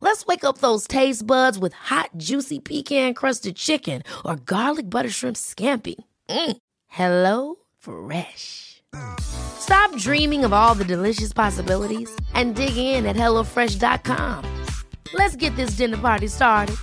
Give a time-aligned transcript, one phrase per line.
[0.00, 5.10] Let's wake up those taste buds with hot, juicy pecan crusted chicken or garlic butter
[5.10, 5.96] shrimp scampi.
[6.28, 6.56] Mm.
[6.88, 8.82] Hello Fresh.
[9.20, 14.44] Stop dreaming of all the delicious possibilities and dig in at HelloFresh.com.
[15.14, 16.76] Let's get this dinner party started.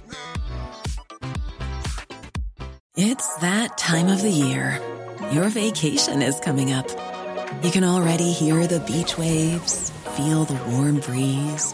[2.96, 4.82] It's that time of the year.
[5.32, 6.88] Your vacation is coming up.
[7.64, 11.74] You can already hear the beach waves, feel the warm breeze,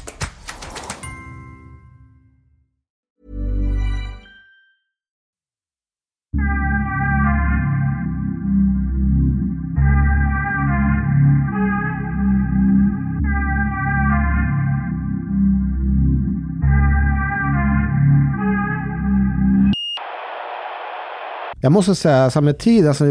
[21.61, 23.03] Jag måste säga, alltså med tid, alltså,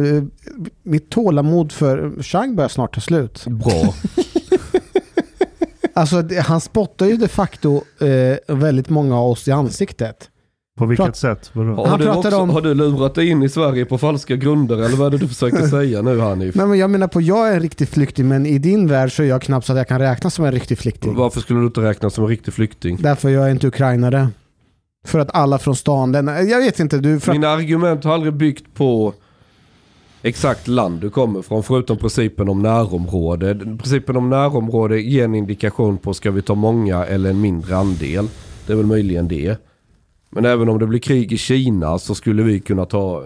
[0.83, 3.45] mitt tålamod för Chang börjar snart ta slut.
[3.47, 3.95] Bra.
[5.95, 10.31] Alltså han spottar ju de facto eh, väldigt många av oss i ansiktet.
[10.79, 11.51] På vilket Prat- sätt?
[11.53, 11.87] Vadå?
[11.87, 14.97] Har du, också, om- har du lurat dig in i Sverige på falska grunder eller
[14.97, 16.55] vad är det du försöker säga nu Hanif?
[16.55, 19.23] Nej men jag menar på, jag är en riktig flykting men i din värld så
[19.23, 21.15] är jag knappt så att jag kan räknas som en riktig flykting.
[21.15, 22.99] Varför skulle du inte räknas som en riktig flykting?
[23.01, 24.29] Därför jag är inte ukrainare.
[25.05, 27.21] För att alla från stan, den, jag vet inte, du...
[27.21, 29.15] För att, Mina argument har aldrig byggt på
[30.23, 33.55] exakt land du kommer från förutom principen om närområde.
[33.55, 38.29] Principen om närområde ger en indikation på ska vi ta många eller en mindre andel.
[38.67, 39.57] Det är väl möjligen det.
[40.31, 43.25] Men även om det blir krig i Kina så skulle vi kunna ta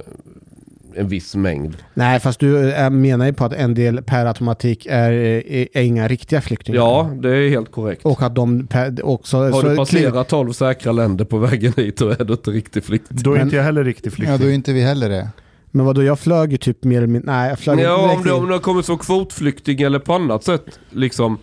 [0.97, 1.77] en viss mängd.
[1.95, 5.83] nej fast du eh, menar ju på att en del per automatik är, är, är
[5.83, 6.79] inga riktiga flyktingar.
[6.81, 8.05] Ja, det är helt korrekt.
[8.05, 9.37] Och att de per, också...
[9.37, 12.85] Har så du passerat 12 säkra länder på vägen hit då är du inte riktig
[12.85, 13.19] flykting.
[13.21, 14.39] Då är inte jag heller riktig Ja, flykting.
[14.39, 15.29] då är inte vi heller det.
[15.71, 17.33] Men vadå, jag flög ju typ mer eller mindre...
[17.33, 20.15] Nej, jag flög Ja, inte om du, om du har kommit som kvotflykting eller på
[20.15, 20.79] annat sätt.
[20.91, 21.39] Liksom.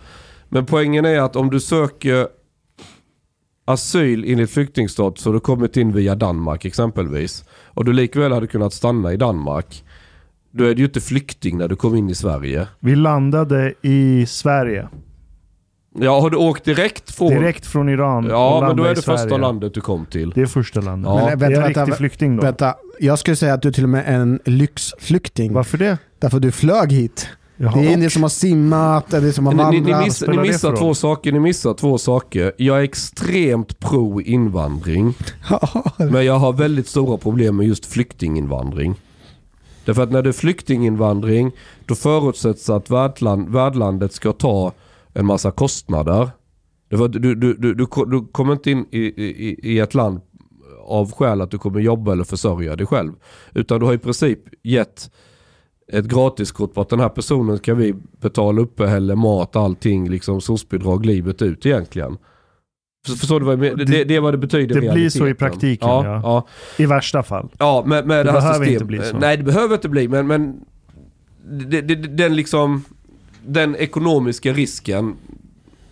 [0.48, 2.26] Men poängen är att om du söker
[3.72, 7.44] asyl enligt flyktingstat så du kommit in via Danmark exempelvis.
[7.66, 9.84] Och du likväl hade kunnat stanna i Danmark.
[10.50, 12.66] Då är du ju inte flykting när du kom in i Sverige.
[12.80, 14.88] Vi landade i Sverige.
[15.94, 17.28] Ja, har du åkt direkt från...
[17.28, 20.30] Direkt från Iran Ja, men då är det första landet du kom till.
[20.30, 21.08] Det är första landet.
[21.08, 21.16] Ja.
[21.16, 22.42] Men, är vänta, jag vänta, riktig flykting då?
[22.42, 25.52] Vänta, jag skulle säga att du till och med är en lyxflykting.
[25.52, 25.98] Varför det?
[26.18, 27.28] Därför du flög hit.
[27.62, 29.80] Jaha, det är ni som har simmat, det är ni som har Ni, ni, ni,
[29.80, 30.04] vandrat.
[30.04, 31.32] miss, ni missar två saker.
[31.32, 32.52] Ni missar två saker.
[32.56, 35.14] Jag är extremt pro invandring.
[35.96, 38.94] Men jag har väldigt stora problem med just flyktinginvandring.
[39.84, 41.52] Därför att när det är flyktinginvandring
[41.86, 44.72] då förutsätts att värdland, värdlandet ska ta
[45.12, 46.30] en massa kostnader.
[46.90, 50.20] Därför att du, du, du, du, du kommer inte in i, i, i ett land
[50.84, 53.12] av skäl att du kommer jobba eller försörja dig själv.
[53.54, 55.10] Utan du har i princip gett
[55.92, 61.06] ett gratiskort på att den här personen ska vi betala uppehälle, mat, allting, liksom SOS-bidrag
[61.06, 62.16] livet ut egentligen.
[63.06, 63.76] För- Förstår du vad jag menar?
[63.76, 66.20] Det, det, det är vad det betyder det blir så i praktiken, Ja, ja.
[66.22, 66.46] ja.
[66.82, 67.48] I värsta fall.
[67.58, 68.72] Ja, med, med det, Det här behöver systemet.
[68.72, 69.16] inte bli så.
[69.18, 70.60] Nej, det behöver inte bli, men, men
[71.70, 72.84] det, det, den liksom
[73.46, 75.14] den ekonomiska risken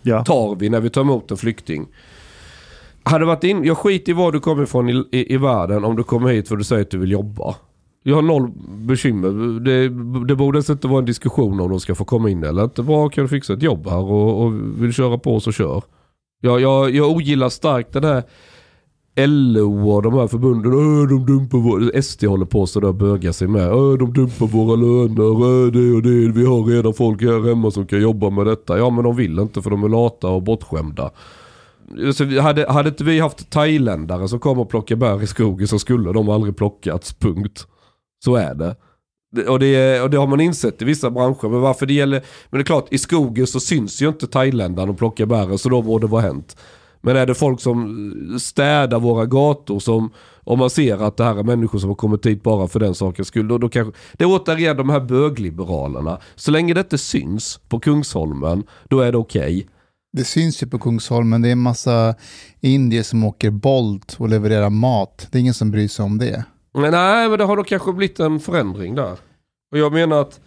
[0.01, 0.23] Ja.
[0.23, 1.87] tar vi när vi tar emot en flykting.
[3.03, 5.95] Hade varit in, jag skiter i var du kommer ifrån i, i, i världen om
[5.95, 7.55] du kommer hit för du säger att du vill jobba.
[8.03, 9.59] Jag har noll bekymmer.
[9.59, 9.89] Det,
[10.25, 12.83] det borde ens inte vara en diskussion om de ska få komma in eller inte.
[12.83, 14.53] Bra, kan du fixa ett jobb här och, och
[14.83, 15.83] vill köra på så kör.
[16.41, 18.23] Jag, jag, jag ogillar starkt den här
[19.15, 20.71] LO och de här förbunden.
[20.73, 22.01] Äh, de dumpar vår...
[22.01, 23.67] SD håller på sådär och bögar sig med.
[23.67, 25.65] Äh, de dumpar våra löner.
[25.65, 26.39] Äh, det och det.
[26.39, 28.77] Vi har redan folk här hemma som kan jobba med detta.
[28.77, 31.11] Ja men de vill inte för de är lata och bortskämda.
[32.13, 35.79] Så hade, hade inte vi haft thailändare som kom och plockade bär i skogen så
[35.79, 37.13] skulle de aldrig plockats.
[37.13, 37.67] Punkt.
[38.23, 38.75] Så är det.
[39.47, 41.49] Och det, och det har man insett i vissa branscher.
[41.49, 42.23] Men varför det gäller...
[42.49, 45.69] Men det är klart, i skogen så syns ju inte thailändarna och plockar bären så
[45.69, 46.57] då må det vara hänt.
[47.01, 50.11] Men är det folk som städar våra gator som
[50.43, 52.95] om man ser att det här är människor som har kommit hit bara för den
[52.95, 53.47] sakens skull.
[53.47, 56.19] Då, då kanske, det är återigen de här bögliberalerna.
[56.35, 59.67] Så länge det inte syns på Kungsholmen, då är det okej.
[60.13, 62.15] Det syns ju på Kungsholmen, det är en massa
[62.59, 65.27] indier som åker Bolt och levererar mat.
[65.31, 66.45] Det är ingen som bryr sig om det.
[66.73, 69.17] Men nej, men det har nog kanske blivit en förändring där.
[69.71, 70.39] Och jag menar att,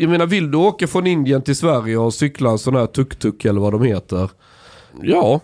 [0.00, 3.44] jag menar vill du åka från Indien till Sverige och cykla en sån här tuk-tuk
[3.44, 4.30] eller vad de heter.
[5.02, 5.40] Ja,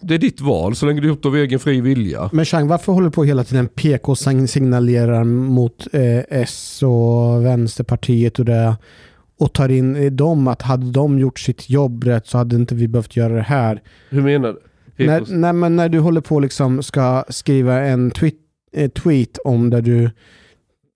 [0.00, 2.30] det är ditt val så länge du gjort det av egen fri vilja.
[2.32, 4.14] Men Chang, varför håller du på hela tiden PK
[4.48, 8.76] signalerar mot eh, S och Vänsterpartiet och det
[9.38, 12.88] och tar in dem att hade de gjort sitt jobb rätt så hade inte vi
[12.88, 13.82] behövt göra det här.
[14.10, 14.56] Hur menar
[14.96, 15.06] du?
[15.06, 18.38] När, nej, men när du håller på liksom ska skriva en tweet, eh,
[18.94, 20.10] tweet om där du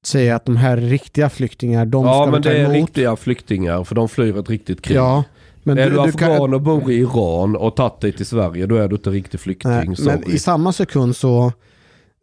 [0.05, 3.85] säger att de här riktiga flyktingar, de ja, ska men ta det är riktiga flyktingar
[3.85, 4.97] för de flyr ett riktigt krig.
[4.97, 5.25] Ja,
[5.63, 8.67] men är du, du, afghan kan, och bor i Iran och tagit dig till Sverige,
[8.67, 9.71] då är du inte riktig flykting.
[9.73, 11.53] nej, men i samma sekund så,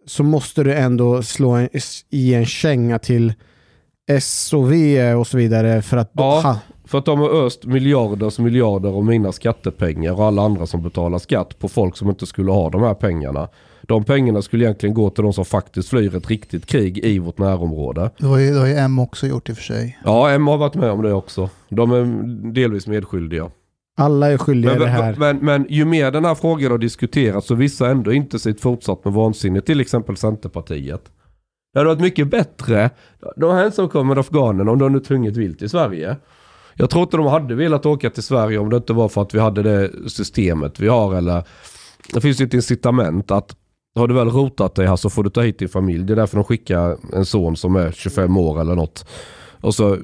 [0.08, 1.70] så måste du ändå slå en,
[2.10, 3.34] i en känga till
[4.10, 6.40] S och V och så vidare för att Ja.
[6.42, 10.84] ha, För att de har öst miljarders miljarder av mina skattepengar och alla andra som
[10.84, 13.48] betalar skatt på folk som inte skulle ha de här pengarna.
[13.82, 17.38] De pengarna skulle egentligen gå till de som faktiskt flyr ett riktigt krig i vårt
[17.38, 18.12] närområde.
[18.18, 20.00] Det har ju, det har ju M också gjort i och för sig.
[20.06, 21.50] Ja, Emma har varit med om det också.
[21.70, 22.04] De är
[22.54, 23.52] delvis medskyldiga.
[23.98, 25.16] alla är skyldiga Men, det här.
[25.16, 29.06] men, men ju mer den här frågan har diskuterats så vissa ändå inte sitt fortsatt
[29.06, 29.62] med vansinne.
[29.62, 31.02] Till exempel Centerpartiet.
[31.74, 32.90] Det hade varit mycket bättre,
[33.36, 36.18] de här ensamkommande afghanerna, om de nu tvunget vill till Sverige.
[36.76, 39.34] Jag tror inte de hade velat åka till Sverige om det inte var för att
[39.34, 41.16] vi hade det systemet vi har.
[41.16, 41.44] Eller
[42.14, 43.56] det finns ju ett incitament att
[43.96, 46.04] har du väl rotat dig här så får du ta hit din familj.
[46.04, 49.06] Det är därför de skickar en son som är 25 år eller något.
[49.62, 50.00] Och så eh,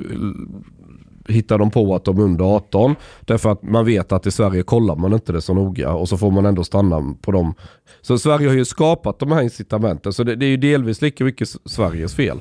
[1.28, 2.96] hittar de på att de är under 18.
[3.22, 5.94] Därför att man vet att i Sverige kollar man inte det så noga.
[5.94, 7.54] Och så får man ändå stanna på dem.
[8.02, 10.14] Så Sverige har ju skapat de här incitamenten.
[10.14, 12.40] Så det, det är ju delvis lika mycket Sveriges fel.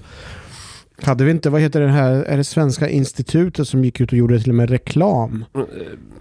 [1.03, 4.19] Hade vi inte, vad heter det här, är det Svenska institutet som gick ut och
[4.19, 5.45] gjorde till och med reklam?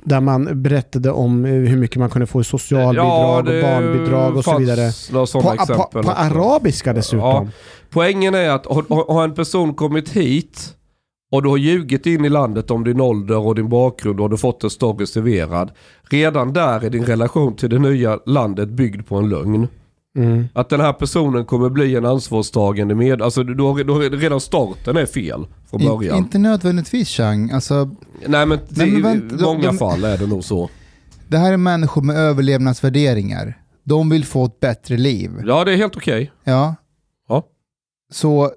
[0.03, 4.43] Där man berättade om eh, hur mycket man kunde få i socialbidrag och barnbidrag och
[4.43, 4.91] så vidare.
[5.11, 7.19] På, på, på arabiska dessutom.
[7.19, 7.47] Ja.
[7.89, 10.75] Poängen är att har, en person kommit hit
[11.31, 14.37] och du har ljugit in i landet om din ålder och din bakgrund och du
[14.37, 15.71] fått en story serverad.
[16.09, 19.67] Redan där är din relation till det nya landet byggd på en lögn.
[20.17, 20.47] Mm.
[20.53, 23.21] Att den här personen kommer bli en ansvarstagande med...
[23.21, 26.17] Alltså du har, du har, redan starten är fel från In, början.
[26.17, 27.51] inte nödvändigtvis Chang.
[27.51, 27.89] Alltså,
[28.27, 30.69] Nej men, Nej, men i vänta, de- många de- fall är det nog så.
[31.27, 33.59] det här är människor med överlevnadsvärderingar.
[33.83, 35.31] De vill få ett bättre liv.
[35.45, 36.31] Ja det är helt okej.
[36.43, 36.75] Ja.
[37.29, 37.43] Ja.
[38.11, 38.51] Så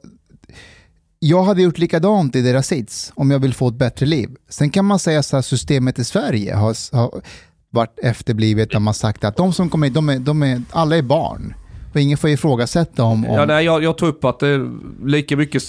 [1.18, 4.30] jag hade gjort likadant i deras sits om jag vill få ett bättre liv.
[4.48, 7.20] Sen kan man säga så här, systemet i Sverige har, har
[7.70, 10.96] varit efterblivet där man sagt att de som kommer hit, de är, de är, alla
[10.96, 11.54] är barn.
[11.94, 13.24] Och ingen får ifrågasätta om...
[13.24, 14.70] om Ja, nej, jag, jag tog upp att det är
[15.06, 15.62] lika mycket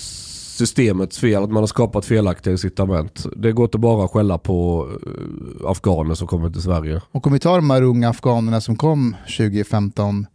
[0.57, 3.25] systemets fel, att man har skapat felaktiga incitament.
[3.35, 7.01] Det går inte bara att skälla på eh, afghaner som kommer till Sverige.
[7.11, 10.27] Och om vi tar de här unga afghanerna som kom 2015.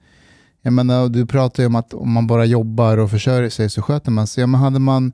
[0.62, 3.82] Jag menar, du pratar ju om att om man bara jobbar och försörjer sig så
[3.82, 4.42] sköter man sig.
[4.42, 5.12] Ja, men hade man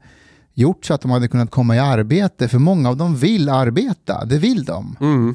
[0.55, 4.25] gjort så att de hade kunnat komma i arbete, för många av dem vill arbeta,
[4.25, 4.97] det vill de.
[5.01, 5.35] Mm.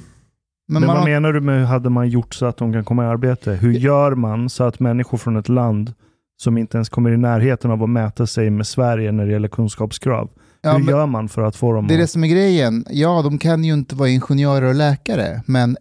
[0.74, 3.04] Men, Men, vad har, menar du med hade man gjort så att de kan komma
[3.04, 3.52] i arbete?
[3.52, 5.94] Hur gör man så att människor från ett land
[6.42, 9.48] som inte ens kommer i närheten av att mäta sig med Sverige när det gäller
[9.48, 10.30] kunskapskrav.
[10.62, 12.10] ja, Hur men, gör man för att få dem det är det att...
[12.10, 12.86] som är grejen.
[12.90, 15.78] Ja, de kan ju inte vara ingenjörer och läkare, men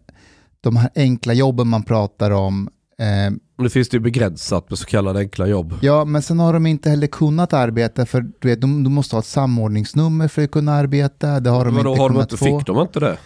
[0.61, 2.69] de här enkla jobben man pratar om,
[2.99, 5.75] eh, Nu finns det ju begränsat med så kallade enkla jobb.
[5.81, 9.17] Ja, men sen har de inte heller kunnat arbeta för du vet, de, de måste
[9.17, 11.41] ha ett samordningsnummer för att kunna arbeta.
[11.41, 12.45] Det har de Vadå, inte har de inte, få.
[12.45, 13.17] fick de inte det?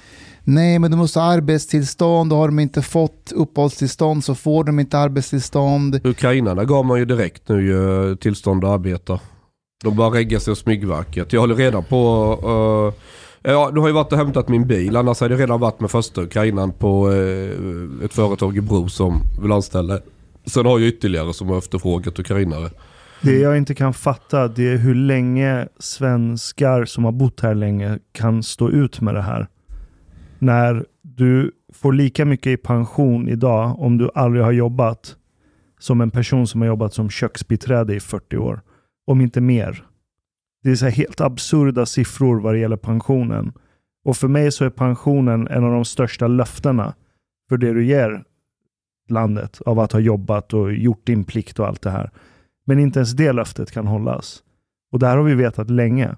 [0.48, 4.80] Nej, men de måste ha arbetstillstånd och har de inte fått uppehållstillstånd så får de
[4.80, 6.00] inte arbetstillstånd.
[6.04, 9.20] Ukrainarna gav man ju direkt nu ju tillstånd att arbeta.
[9.84, 11.32] De bara reggar sig hos Myggverket.
[11.32, 12.32] Jag håller redan på...
[12.44, 13.02] Uh,
[13.52, 14.96] ja, du har ju varit och hämtat min bil.
[14.96, 19.22] Annars hade jag redan varit med första ukrainaren på eh, ett företag i Bro som
[19.42, 19.98] vill anställa.
[20.46, 22.70] Sen har jag ytterligare som har efterfrågat ukrainare.
[23.22, 27.98] Det jag inte kan fatta det är hur länge svenskar som har bott här länge
[28.12, 29.48] kan stå ut med det här.
[30.38, 35.16] När du får lika mycket i pension idag om du aldrig har jobbat
[35.78, 38.60] som en person som har jobbat som köksbiträde i 40 år.
[39.06, 39.84] Om inte mer.
[40.62, 43.52] Det är så här helt absurda siffror vad det gäller pensionen.
[44.04, 46.94] Och för mig så är pensionen en av de största löftena
[47.48, 48.24] för det du ger
[49.08, 52.10] landet av att ha jobbat och gjort din plikt och allt det här.
[52.66, 54.42] Men inte ens det löftet kan hållas.
[54.92, 56.16] Och det här har vi vetat länge.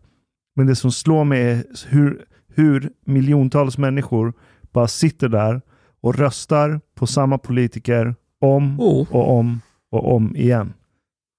[0.56, 2.24] Men det som slår mig är hur,
[2.58, 4.32] hur miljontals människor
[4.72, 5.60] bara sitter där
[6.00, 9.06] och röstar på samma politiker om Oh.
[9.10, 9.60] och om
[9.90, 10.72] och om igen.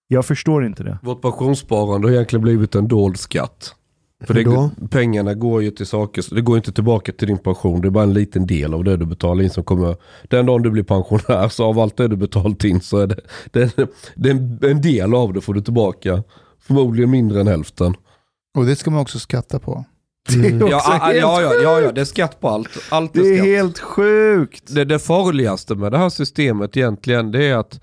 [0.08, 1.00] Jag förstår inte det.
[1.04, 3.76] Vårt pensionssparande har egentligen blivit en dold skatt.
[4.24, 7.82] För det, pengarna går ju till saker, det går inte tillbaka till din pension.
[7.82, 9.96] Det är bara en liten del av det du betalar in som kommer.
[10.28, 13.20] Den dagen du blir pensionär så av allt det du betalat in så är det,
[13.52, 13.76] det,
[14.16, 16.24] det är en, en del av det får du tillbaka.
[16.60, 17.96] Förmodligen mindre än hälften.
[18.58, 19.86] Och det ska man också skatta på.
[20.30, 22.70] Det är också Ja, helt ja, ja, ja, ja, det är skatt på allt.
[22.90, 23.46] Allt är Det är skatt.
[23.48, 24.64] helt sjukt.
[24.76, 27.80] det, det farligaste med det här systemet egentligen det är att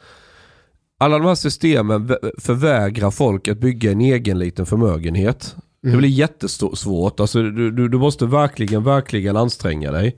[1.01, 5.57] alla de här systemen vä- förvägrar folk att bygga en egen liten förmögenhet.
[5.83, 7.21] Det blir jättesvårt.
[7.21, 10.17] Alltså, du, du, du måste verkligen, verkligen anstränga dig.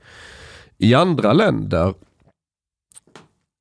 [0.77, 1.93] I andra länder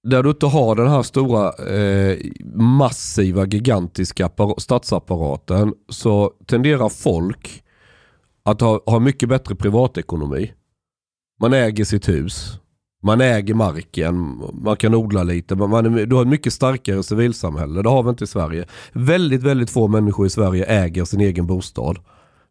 [0.08, 2.16] där du inte har den här stora eh,
[2.54, 7.62] massiva gigantiska appara- statsapparaten så tenderar folk
[8.50, 10.52] att ha, ha mycket bättre privatekonomi.
[11.40, 12.60] Man äger sitt hus.
[13.02, 14.42] Man äger marken.
[14.52, 15.56] Man kan odla lite.
[15.56, 17.82] Man, man, du har ett mycket starkare civilsamhälle.
[17.82, 18.66] Det har vi inte i Sverige.
[18.92, 21.98] Väldigt, väldigt få människor i Sverige äger sin egen bostad.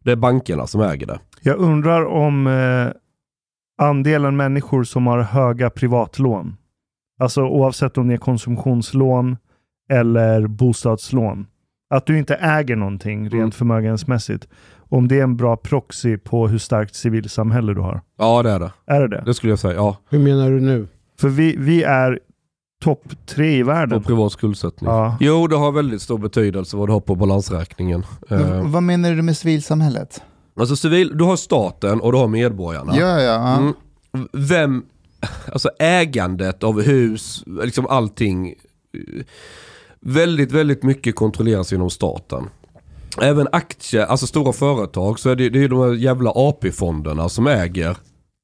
[0.04, 1.20] Det är bankerna som äger det.
[1.42, 2.92] Jag undrar om eh,
[3.86, 6.56] andelen människor som har höga privatlån,
[7.20, 9.36] alltså oavsett om det är konsumtionslån
[9.90, 11.46] eller bostadslån,
[11.94, 13.50] att du inte äger någonting rent Mm.
[13.50, 14.48] förmögenhetsmässigt,
[14.88, 18.00] om det är en bra proxy på hur starkt civilsamhälle du har.
[18.18, 18.72] Ja, det är det.
[18.86, 19.22] Är det det?
[19.26, 19.74] Det skulle jag säga.
[19.74, 20.88] Ja, Hur menar du nu?
[21.20, 22.18] För vi, vi är
[22.84, 24.02] topp tre i på världen.
[24.02, 24.90] privat skuldsättning.
[24.90, 25.16] Ja.
[25.20, 28.04] Jo, det har väldigt stor betydelse vad du har på balansräkningen.
[28.28, 30.22] Men Eh, Vad menar du med civilsamhället?
[30.60, 32.96] alltså civil, du har staten och du har medborgarna.
[32.96, 33.20] Ja, ja.
[33.22, 33.56] ja.
[33.56, 33.74] Mm.
[34.32, 34.84] Vem,
[35.52, 38.48] alltså ägandet av hus, liksom allting.
[38.48, 39.24] eh,
[40.00, 42.44] Väldigt, väldigt mycket kontrolleras genom staten.
[43.20, 47.28] Även aktier, alltså stora företag, så är det, det är ju de här jävla AP-fonderna
[47.28, 47.96] som äger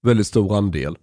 [0.02, 0.97] väldigt stor andel.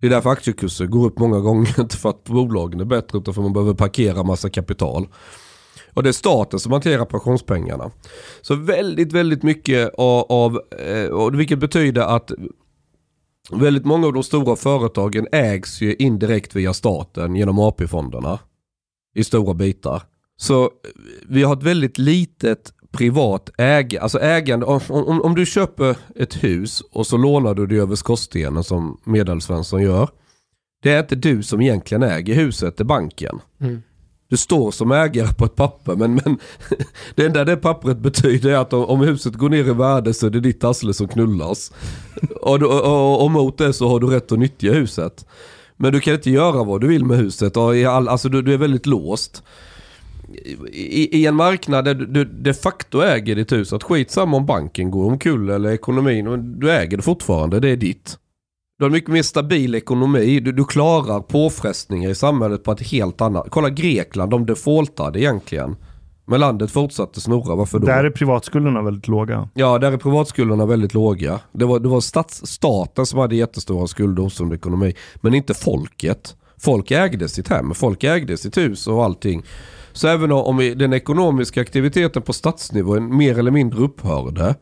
[0.00, 3.34] Det är därför aktiekurser går upp många gånger, inte för att bolagen är bättre utan
[3.34, 5.08] för att man behöver parkera massa kapital.
[5.94, 7.90] Och det är staten som hanterar pensionspengarna.
[8.40, 12.32] Så väldigt, väldigt mycket av, av eh, och vilket betyder att
[13.50, 18.38] Väldigt många av de stora företagen ägs ju indirekt via staten genom AP-fonderna.
[19.14, 20.02] I stora bitar.
[20.36, 20.70] Så
[21.28, 24.00] vi har ett väldigt litet privat ägande.
[24.00, 24.66] Alltså ägande.
[24.66, 29.00] Om, om, om du köper ett hus och så lånar du det över skorstenen som
[29.04, 30.08] Medelsvensson gör.
[30.82, 33.40] Det är inte du som egentligen äger huset, det är banken.
[33.60, 33.82] Mm.
[34.30, 36.38] Du står som ägare på ett papper men, men
[37.14, 40.26] det enda det pappret betyder är att om, om huset går ner i värde så
[40.26, 41.72] är det ditt arsle som knullas.
[42.40, 45.26] Och, och, och, och mot det så har du rätt att nyttja huset.
[45.76, 47.56] Men du kan inte göra vad du vill med huset.
[47.56, 49.42] Och all, alltså du, du är väldigt låst.
[50.72, 53.72] I, I en marknad där du, du de facto äger ditt hus.
[53.72, 56.58] Att skitsamma om banken går omkull eller ekonomin.
[56.60, 58.18] Du äger det fortfarande, det är ditt.
[58.78, 60.40] Du har en mycket mer stabil ekonomi.
[60.40, 63.46] Du, du klarar påfrestningar i samhället på ett helt annat.
[63.50, 65.76] Kolla Grekland, de defaultade egentligen.
[66.26, 67.86] Men landet fortsatte snurra, varför då?
[67.86, 69.48] Där är privatskulderna väldigt låga.
[69.54, 71.40] Ja, där är privatskulderna väldigt låga.
[71.52, 74.94] Det var, det var stats, staten som hade jättestora skulder och osund ekonomi.
[75.16, 76.36] Men inte folket.
[76.60, 79.42] Folk ägde sitt hem, folk ägde sitt hus och allting.
[79.98, 84.54] Så även om den ekonomiska aktiviteten på statsnivå mer eller mindre upphörde.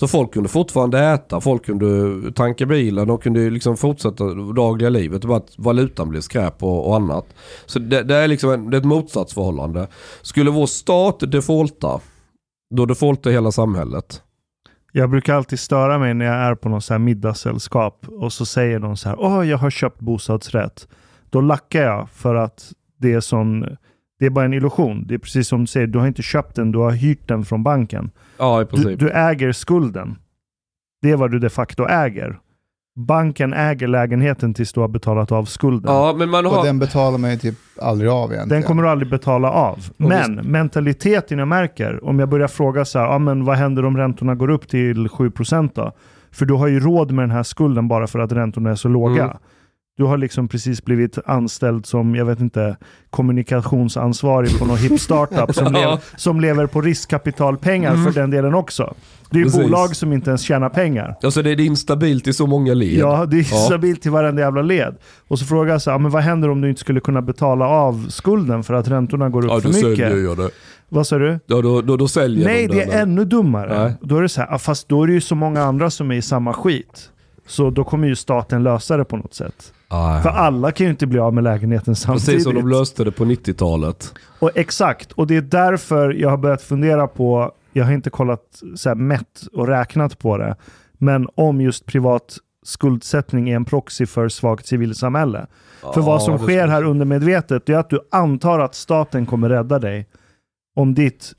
[0.00, 5.22] Så folk kunde fortfarande äta, folk kunde tanka bilen, de kunde liksom fortsätta dagliga livet.
[5.22, 7.26] Det var att valutan blev skräp och, och annat.
[7.66, 9.88] Så det, det är liksom en, det är ett motsatsförhållande.
[10.22, 12.00] Skulle vår stat defaulta,
[12.74, 14.22] då defaultar hela samhället.
[14.92, 18.46] Jag brukar alltid störa mig när jag är på någon så här middagssällskap och så
[18.46, 20.88] säger de så här, åh jag har köpt bostadsrätt.
[21.30, 23.76] Då lackar jag för att det är sån,
[24.18, 25.04] det är bara en illusion.
[25.06, 27.44] Det är precis som du säger, du har inte köpt den, du har hyrt den
[27.44, 28.10] från banken.
[28.38, 28.98] Ja, i Du, princip.
[29.00, 30.16] du äger skulden.
[31.02, 32.38] Det är vad du de facto äger.
[32.98, 35.92] Banken äger lägenheten tills du har betalat av skulden.
[35.94, 36.64] Ja, men man Och har...
[36.64, 38.48] den betalar man ju typ aldrig av egentligen.
[38.48, 39.78] Den kommer du aldrig betala av.
[39.96, 43.96] Men mentaliteten jag märker, om jag börjar fråga så här, ah, men vad händer om
[43.96, 45.92] räntorna går upp till 7% då?
[46.30, 48.88] För du har ju råd med den här skulden bara för att räntorna är så
[48.88, 49.24] låga.
[49.24, 49.36] Mm.
[49.98, 52.76] Du har liksom precis blivit anställd som, jag vet inte,
[53.10, 55.80] kommunikationsansvarig på någon hip startup som, Ja.
[55.80, 58.94] lever, som lever på riskkapitalpengar för den delen också.
[59.30, 59.62] Det är ju Precis.
[59.62, 61.16] bolag som inte ens tjänar pengar.
[61.22, 62.98] Alltså det är instabilt i så många led.
[62.98, 63.56] Ja, det är Ja.
[63.66, 64.96] stabilt till varenda jävla led.
[65.28, 67.22] Och så frågar jag så här, "Ah, men vad händer om du inte skulle kunna
[67.22, 70.22] betala av skulden för att räntorna går upp Ja, för då säljer mycket?
[70.24, 70.50] jag det.
[70.88, 71.38] Vad sa du?
[71.46, 73.82] Ja, då, då, då säljer Nej, de det är ännu dummare.
[73.84, 73.94] Nej.
[74.00, 76.10] Då är det så här, "Ah, fast då är det ju så många andra som
[76.10, 77.10] är i samma skit.
[77.46, 79.72] Så då kommer ju staten lösa det på något sätt.
[79.88, 82.26] Ah, För alla kan ju inte bli av med lägenheten samtidigt.
[82.26, 84.14] Precis som de löste det på 90-talet.
[84.38, 88.62] Och exakt, och det är därför jag har börjat fundera på, jag har inte kollat
[88.76, 90.56] så här, mätt och räknat på det,
[90.98, 95.46] men om just privat skuldsättning är en proxy för svagt civilsamhälle.
[95.94, 100.06] för vad som sker här undermedvetet, är att du antar att staten kommer rädda dig
[100.76, 101.32] om ditt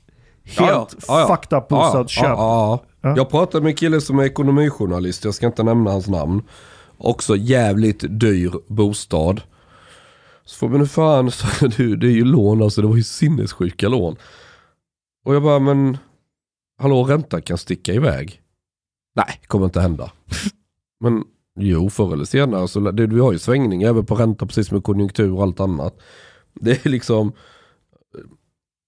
[0.44, 0.90] helt
[1.28, 2.24] fucked up bostadsköp.
[2.24, 3.08] Ja, ja, ja.
[3.10, 3.16] Ja.
[3.16, 6.42] Jag pratade med en kille som är ekonomijournalist, jag ska inte nämna hans namn.
[6.98, 9.42] Också jävligt dyr bostad.
[10.44, 13.02] Så får men hur fan, så, det, det är ju lån alltså, det var ju
[13.02, 14.16] sinnessjuka lån.
[15.24, 15.98] Och jag bara, men
[16.78, 18.42] hallå räntan kan sticka iväg.
[19.16, 20.12] Nej, kommer inte hända.
[21.00, 21.24] men
[21.60, 24.84] jo, förr eller senare så det, vi har ju svängningar även på ränta precis med
[24.84, 25.98] konjunktur och allt annat.
[26.60, 27.32] Det är liksom,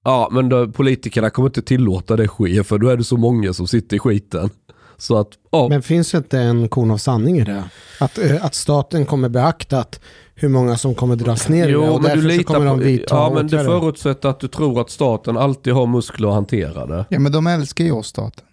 [0.05, 3.53] ja men då, politikerna kommer inte tillåta det ske för då är det så många
[3.53, 4.51] som sitter i skiten.
[5.01, 5.69] Så att, ja.
[5.69, 7.65] Men finns det inte en korn av sanning i det?
[8.01, 10.01] Att, eh, att staten kommer beakta att
[10.35, 13.31] hur många som kommer dras ner i det och därför så kommer de vidta Ja
[13.35, 17.05] men det förutsätter att du tror att staten alltid har muskler att hantera det.
[17.09, 18.45] Ja, men de älskar ju oss, staten.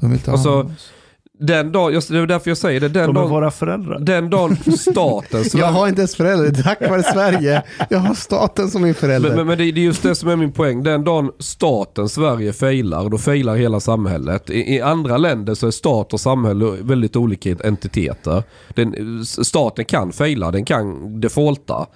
[0.00, 0.90] De vill ta Alltså, hand om oss.
[1.38, 3.98] Den dag, just, det är därför jag säger det, den De är dagen, våra föräldrar.
[3.98, 7.62] den dagen staten Jag har inte ens föräldrar, tack vare Sverige.
[7.90, 9.28] Jag har staten som min förälder.
[9.28, 10.82] Men, men, men det, det är just det som är min poäng.
[10.82, 14.50] Den dagen staten Sverige failar, då failar hela samhället.
[14.50, 18.42] I, I andra länder så är stat och samhälle väldigt olika entiteter.
[18.74, 21.86] Den, staten kan faila, den kan defaulta.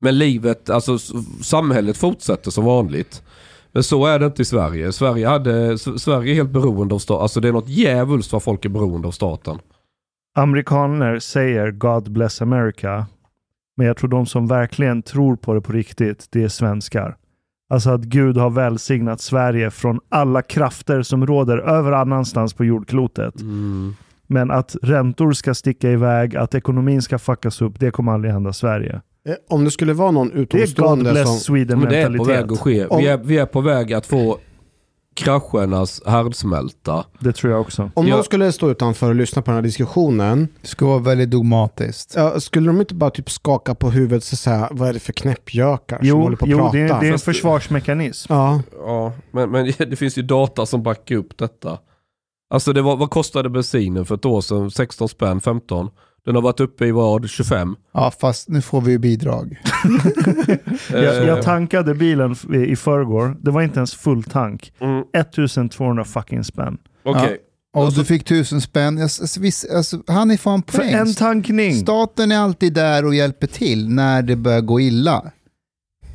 [0.00, 0.98] Men livet, alltså
[1.42, 3.22] samhället fortsätter som vanligt.
[3.72, 4.92] Men så är det inte i Sverige.
[4.92, 7.22] Sverige, hade, Sverige är helt beroende av staten.
[7.22, 9.58] Alltså det är något djävulskt vad folk är beroende av staten.
[10.34, 13.06] Amerikaner säger God bless America.
[13.76, 17.16] Men jag tror de som verkligen tror på det på riktigt, det är svenskar.
[17.70, 23.34] Alltså att Gud har välsignat Sverige från alla krafter som råder över annanstans på jordklotet.
[24.26, 28.52] Men att räntor ska sticka iväg, att ekonomin ska fuckas upp, det kommer aldrig hända
[28.52, 29.00] Sverige.
[29.30, 31.38] Eh, Om det skulle vara någon Det är God utomstående bless som...
[31.38, 32.86] Sweden Men det är på väg att ske.
[32.86, 34.38] Om- Vi är, vi är på väg att få
[35.14, 37.04] kraschernas härdsmälta.
[37.18, 37.90] Det tror jag också.
[37.94, 38.14] Om Ja.
[38.14, 42.12] någon skulle stå utanför och lyssna på den här diskussionen, Det ska vara väldigt dogmatiskt.
[42.16, 45.12] ja, skulle de inte bara typ skaka på huvudet och säga vad är det för
[45.12, 46.72] knäppjökar som Jo, håller på att jo prata?
[46.72, 48.32] det, är, det är en försvarsmekanism.
[48.32, 51.78] Ja, Ja, men, men det finns ju data som backar upp detta.
[52.54, 54.70] Alltså det var, vad kostade bensinen för ett år sedan?
[54.70, 55.90] 16 spänn, 15?
[56.24, 57.28] Den har varit uppe i vad?
[57.30, 57.76] 25?
[57.94, 59.56] Ja, fast nu får vi ju bidrag.
[60.92, 62.36] Jag, Eh, jag tankade bilen
[62.66, 63.36] i förrgår.
[63.40, 64.72] Det var inte ens full tank.
[64.80, 66.78] mm, 1200 fucking spänn.
[67.04, 67.38] Okej.
[67.74, 68.96] Och du fick tusen spänn.
[68.96, 70.92] Jag, alltså, visst, alltså, han är fan För poäng.
[70.92, 71.74] en tankning!
[71.74, 75.22] Staten är alltid där och hjälper till när det börjar gå illa.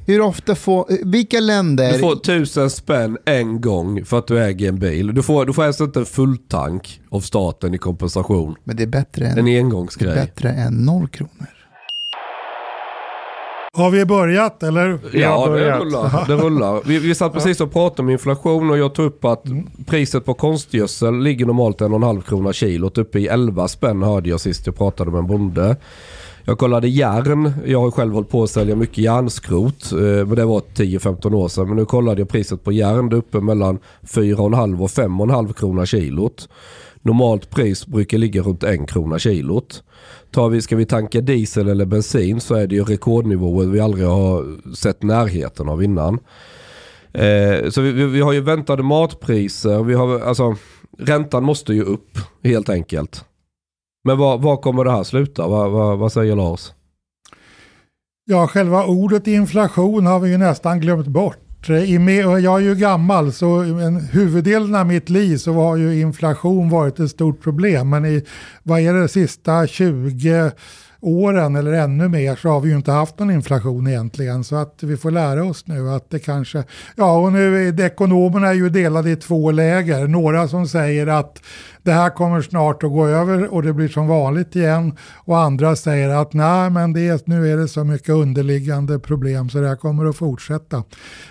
[0.08, 1.94] Hur ofta får, vilka länder...
[1.94, 5.16] Du får tusen spänn en gång för att du äger en bil.
[5.16, 8.56] Du får, du får alltså inte en fulltank av staten i kompensation.
[8.64, 10.16] Men det är bättre än, En det är engångsgrej.
[10.16, 11.48] bättre än noll kronor.
[13.74, 15.00] Har vi börjat eller?
[15.14, 15.82] Ja, det börjat.
[15.82, 16.28] rullar.
[16.28, 16.82] Det rullar.
[16.86, 19.44] Vi, vi satt precis och pratade om inflation och jag tog upp att
[19.86, 22.98] priset på konstgödsel ligger normalt en och en halv krona kilot.
[22.98, 25.76] Uppe i 11 spänn hörde jag sist jag pratade med en bonde.
[26.48, 27.54] Jag kollade järn.
[27.66, 29.92] Jag har själv hållit på att sälja mycket järnskrot.
[29.92, 31.68] Eh, men det var 10-15 år sedan.
[31.68, 33.10] Men nu kollade jag priset på järn.
[33.10, 36.50] Det är uppe mellan 4,5 och 5,5 kronor kilot.
[37.02, 39.84] Normalt pris brukar ligga runt 1 krona kilot.
[40.32, 44.08] Tar vi, ska vi tanka diesel eller bensin så är det ju rekordnivåer vi aldrig
[44.08, 46.20] har sett närheten av innan.
[47.14, 49.84] Eh, så vi, vi, vi har ju väntade matpriser.
[49.84, 50.56] Vi har, alltså,
[50.98, 53.26] räntan måste ju upp helt enkelt.
[54.06, 55.48] Men var, var kommer det här sluta?
[55.48, 56.72] Vad, vad, vad säger Lars?
[58.26, 61.70] Ja, själva ordet inflation har vi ju nästan glömt bort.
[61.70, 66.70] Eh, jag är ju gammal så en huvuddelen av mitt liv så har ju inflation
[66.70, 67.90] varit ett stort problem.
[67.90, 68.26] Men i,
[68.64, 70.52] vad är det, sista 20
[71.06, 74.44] åren eller ännu mer så har vi ju inte haft någon inflation egentligen.
[74.44, 76.64] Så att vi får lära oss nu att det kanske...
[76.96, 80.08] Ja, och nu är det, ekonomerna är ju delade i två läger.
[80.08, 81.42] Några som säger att
[81.86, 84.98] det här kommer snart att gå över och det blir som vanligt igen.
[85.16, 89.50] Och andra säger att nej, men det är, nu är det så mycket underliggande problem
[89.50, 90.84] så det här kommer att fortsätta.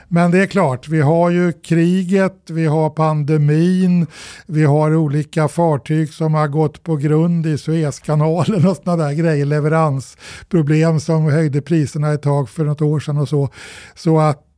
[0.08, 4.06] Men det är klart, vi har ju kriget, vi har pandemin,
[4.46, 9.46] vi har olika fartyg som har gått på grund i Suezkanalen och sådana där grejer,
[9.46, 13.48] leveransproblem som höjde priserna ett tag för något år sedan och så.
[13.94, 14.53] Så att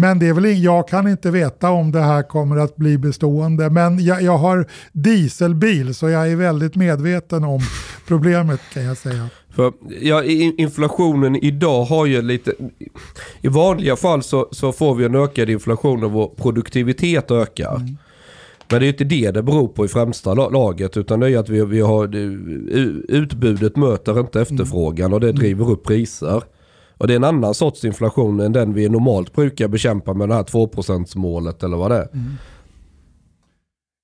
[0.00, 3.70] men det är väl, jag kan inte veta om det här kommer att bli bestående.
[3.70, 7.60] Men jag, jag har dieselbil så jag är väldigt medveten om
[8.06, 9.28] problemet kan jag säga.
[9.50, 10.24] För ja,
[10.58, 12.52] inflationen idag har ju lite...
[13.40, 17.80] I vanliga fall så, så får vi en ökad inflation och vår produktivitet ökar.
[18.70, 21.38] Men det är inte det det beror på i främsta la- laget utan det är
[21.38, 22.14] att vi, vi har,
[23.08, 26.42] utbudet möter inte efterfrågan och det driver upp priser.
[27.00, 30.34] Och det är en annan sorts inflation än den vi normalt brukar bekämpa med det
[30.34, 32.08] här 2% målet eller vad det är.
[32.12, 32.36] Mm.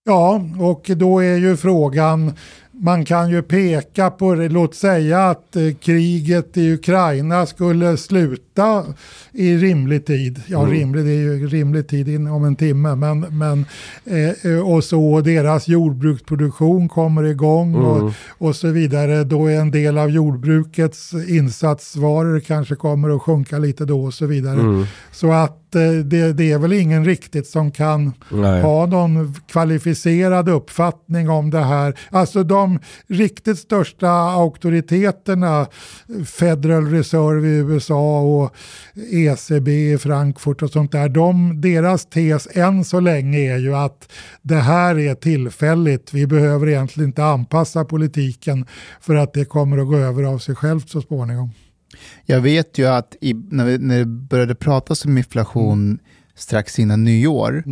[0.04, 2.32] Ja, och då är ju frågan,
[2.80, 8.84] man kan ju peka på det, låt säga att eh, kriget i Ukraina skulle sluta
[9.32, 10.42] i rimlig tid.
[10.46, 10.70] Ja, Mm.
[10.72, 13.64] rimlig, det är ju rimlig tid in, om en timme, men, men
[14.04, 18.12] eh, eh, och så deras jordbruksproduktion kommer igång och, Mm.
[18.38, 19.24] och så vidare.
[19.24, 24.26] Då är en del av jordbrukets insatsvaror kanske kommer att sjunka lite då och så
[24.26, 24.60] vidare.
[24.60, 24.84] Mm.
[25.12, 28.62] Så att eh, det, det är väl ingen riktigt som kan Nej.
[28.62, 31.98] ha någon kvalificerad uppfattning om det här.
[32.10, 35.66] Alltså de riktigt största auktoriteterna,
[36.26, 38.54] Federal Reserve i USA och
[39.12, 44.12] ECB i Frankfurt och sånt där, de, deras tes än så länge är ju att
[44.42, 46.14] det här är tillfälligt.
[46.14, 48.66] Vi behöver egentligen inte anpassa politiken
[49.00, 51.50] för att det kommer att gå över av sig självt så småningom.
[52.24, 55.98] Jag vet ju att i, när, vi, när det började pratas om inflation
[56.34, 57.64] strax innan nyår,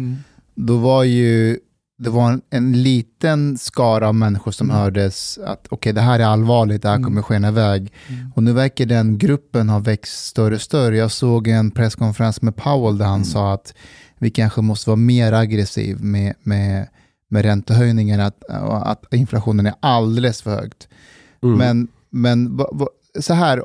[0.54, 1.58] då var ju
[1.98, 6.24] det var en, en liten skara av människor som hördes att okej, det här är
[6.24, 7.92] allvarligt, det här kommer skena iväg.
[8.34, 10.96] Och nu verkar den gruppen ha växt större och större.
[10.96, 13.74] Jag såg en presskonferens med Powell där han sa att
[14.18, 16.88] vi kanske måste vara mer aggressiv med, med,
[17.28, 18.44] med räntehöjningen, att,
[18.82, 20.88] att inflationen är alldeles för högt.
[21.42, 21.58] Mm.
[21.58, 22.60] Men, men
[23.20, 23.64] så här,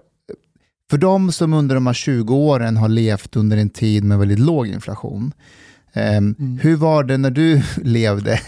[0.90, 4.40] för de som under de här 20 åren har levt under en tid med väldigt
[4.40, 5.32] låg inflation,
[5.94, 8.40] ehm, hur var det när du levde?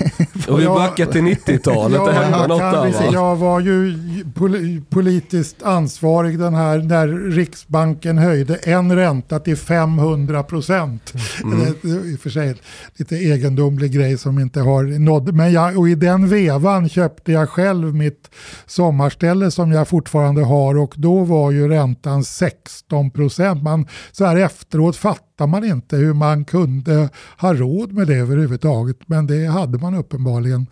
[0.48, 3.14] Och vi backar till 90-talet, det hände jag, något där va?
[3.14, 3.98] jag var ju
[4.34, 11.14] pol politiskt ansvarig den här när Riksbanken höjde en ränta till 500 procent.
[11.44, 11.60] Mm.
[11.60, 12.56] Det är I och för sig
[12.96, 15.34] lite egendomlig grej som inte har nådd.
[15.34, 18.30] Men jag, och i den vevan köpte jag själv mitt
[18.66, 23.64] sommarställe som jag fortfarande har och då var ju räntan 16 procent.
[23.64, 28.98] Man, så här efteråt fattar man inte hur man kunde ha råd med det överhuvudtaget.
[29.06, 30.68] Men det hade man uppenbarligen.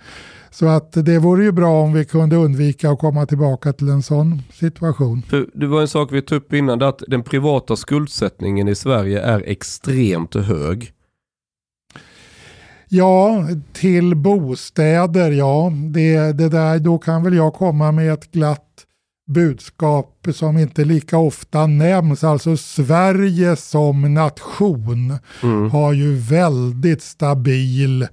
[0.52, 4.04] Så att det vore ju bra om vi kunde undvika att komma tillbaka till en
[4.04, 5.22] sån situation.
[5.22, 9.22] För det var en sak vi tog upp innan, att den privata skuldsättningen i Sverige
[9.22, 10.94] är extremt hög.
[12.92, 15.72] Ja, till bostäder, ja.
[15.94, 18.69] Det, det där, då kan väl jag komma med ett glatt
[19.30, 22.24] budskap som inte lika ofta nämns.
[22.24, 25.72] Alltså Sverige som nation Mm.
[25.72, 28.08] har ju väldigt stabil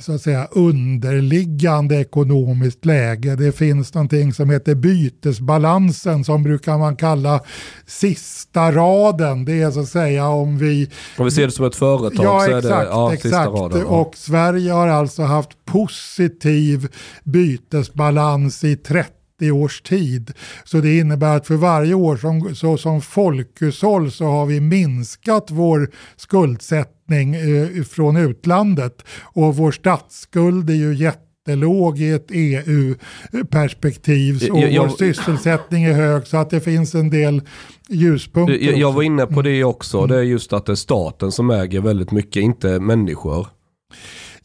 [0.00, 3.36] så att säga underliggande ekonomiskt läge.
[3.36, 7.40] Det finns någonting som heter bytesbalansen som brukar man kalla
[7.86, 9.44] sista raden.
[9.44, 12.40] Det är så att säga om vi Om vi ser det som ett företag Ja,
[12.40, 12.62] så är exakt.
[12.74, 13.48] det ja, sista exakt.
[13.50, 13.80] raden.
[13.80, 13.86] Ja.
[13.86, 16.88] Och Sverige har alltså haft positiv
[17.24, 19.10] bytesbalans i 30
[19.50, 20.32] års tid.
[20.64, 25.46] Så det innebär att för varje år som, så som folkhushåll så har vi minskat
[25.50, 29.02] vår skuldsättning eh, från utlandet.
[29.22, 34.36] Och vår statsskuld är ju jättelåg i ett EU-perspektiv.
[34.52, 37.42] Och Jag- jag- vår sysselsättning är hög så att det finns en del
[37.88, 38.58] ljuspunkter.
[38.60, 41.50] Jag, jag var inne på det också, det är just att det är staten som
[41.50, 43.46] äger väldigt mycket, inte människor.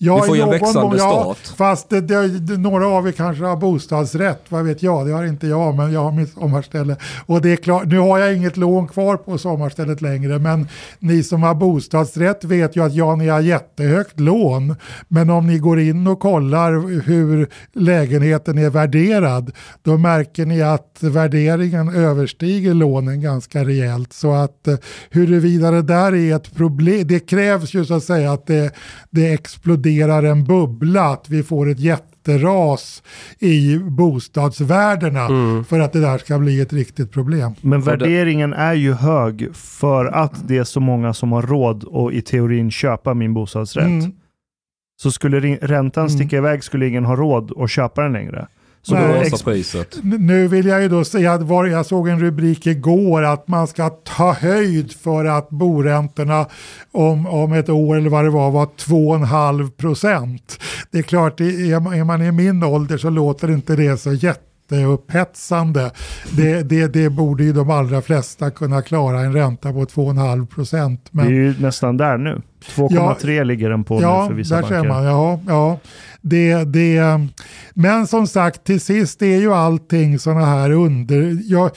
[0.01, 1.57] Ja, Vi får ju en växande ja, stat.
[1.57, 5.23] Fast det, det, det, några av er kanske har bostadsrätt, vad vet jag, det har
[5.23, 6.95] inte jag, men jag har mitt sommarställe.
[7.25, 10.67] Och det är klart, nu har jag inget lån kvar på sommarstället längre, men
[10.99, 14.75] ni som har bostadsrätt vet ju att ja, ni har jättehögt lån,
[15.07, 20.97] men om ni går in och kollar hur lägenheten är värderad, då märker ni att
[20.99, 24.13] värderingen överstiger lånen ganska rejält.
[24.13, 24.75] Så att eh,
[25.09, 28.71] huruvida det där är ett problem, det krävs ju så att säga att det,
[29.09, 29.88] det exploderar
[30.23, 33.03] en bubbla, att vi får ett jätteras
[33.39, 35.27] i bostadsvärdena
[35.69, 37.51] för att det där ska bli ett riktigt problem.
[37.61, 42.13] Men värderingen är ju hög för att det är så många som har råd att
[42.13, 43.85] i teorin köpa min bostadsrätt.
[43.85, 44.11] Mm.
[45.01, 48.47] Så skulle räntan sticka iväg skulle ingen ha råd att köpa den längre.
[48.81, 49.07] Så Nej.
[49.07, 49.97] då Rasar priset.
[50.03, 53.67] Nu vill jag ju då säga att var, jag såg en rubrik igår att man
[53.67, 56.45] ska ta höjd för att boräntorna
[56.91, 60.59] om, om ett år eller vad det var var 2,5 procent.
[60.91, 63.97] Det är klart, det är, man- är man i min ålder så låter inte det
[63.97, 65.91] så jätteupphetsande.
[66.31, 71.09] Det, det, det borde ju de allra flesta kunna klara en ränta på 2,5 procent.
[71.11, 72.41] vi är Men ju nästan där nu.
[72.75, 74.81] 2,3 ligger den på ja, nu för vissa där banker.
[74.81, 75.03] ser man.
[75.03, 75.79] Ja, ja.
[76.21, 77.27] Det, det,
[77.73, 81.37] men som sagt, till sist är ju allting sådana här under...
[81.43, 81.71] Jag,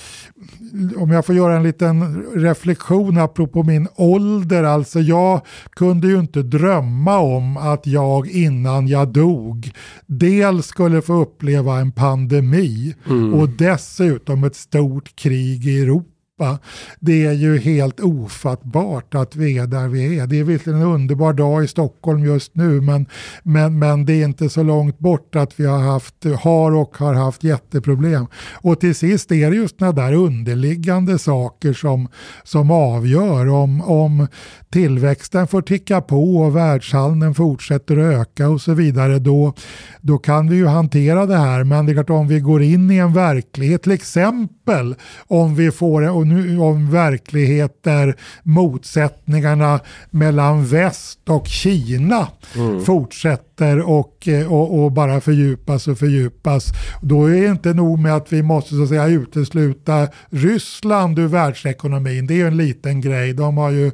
[0.96, 6.42] om jag får göra en liten reflektion apropå min ålder, alltså jag kunde ju inte
[6.42, 9.70] drömma om att jag innan jag dog
[10.06, 12.94] dels skulle få uppleva en pandemi
[13.34, 16.11] och dessutom ett stort krig i Europa
[16.42, 16.58] Europa.
[17.00, 20.26] Det är ju helt ofattbart att vi är där vi är.
[20.26, 23.06] Det är visserligen en underbar dag i Stockholm just nu men,
[23.42, 27.14] men, men det är inte så långt bort att vi har, haft, har och har
[27.14, 28.26] haft jätteproblem.
[28.52, 32.08] Och till sist är det just sådana där underliggande saker som,
[32.44, 34.26] som avgör om, om
[34.72, 39.54] tillväxten får ticka på och världshandeln fortsätter att öka och så vidare, då,
[40.00, 41.64] då kan vi ju hantera det här.
[41.64, 44.61] Men det är klart om vi går in i en verklighet, till exempel
[45.26, 52.84] om vi får och nu, om verklighet där motsättningarna mellan väst och Kina mm.
[52.84, 56.72] fortsätter och, och, och, bara fördjupas och fördjupas.
[57.02, 61.26] Då är det inte nog med att vi måste så att säga utesluta Ryssland ur
[61.26, 62.26] världsekonomin.
[62.26, 63.32] Det är ju en liten grej.
[63.32, 63.90] De har ju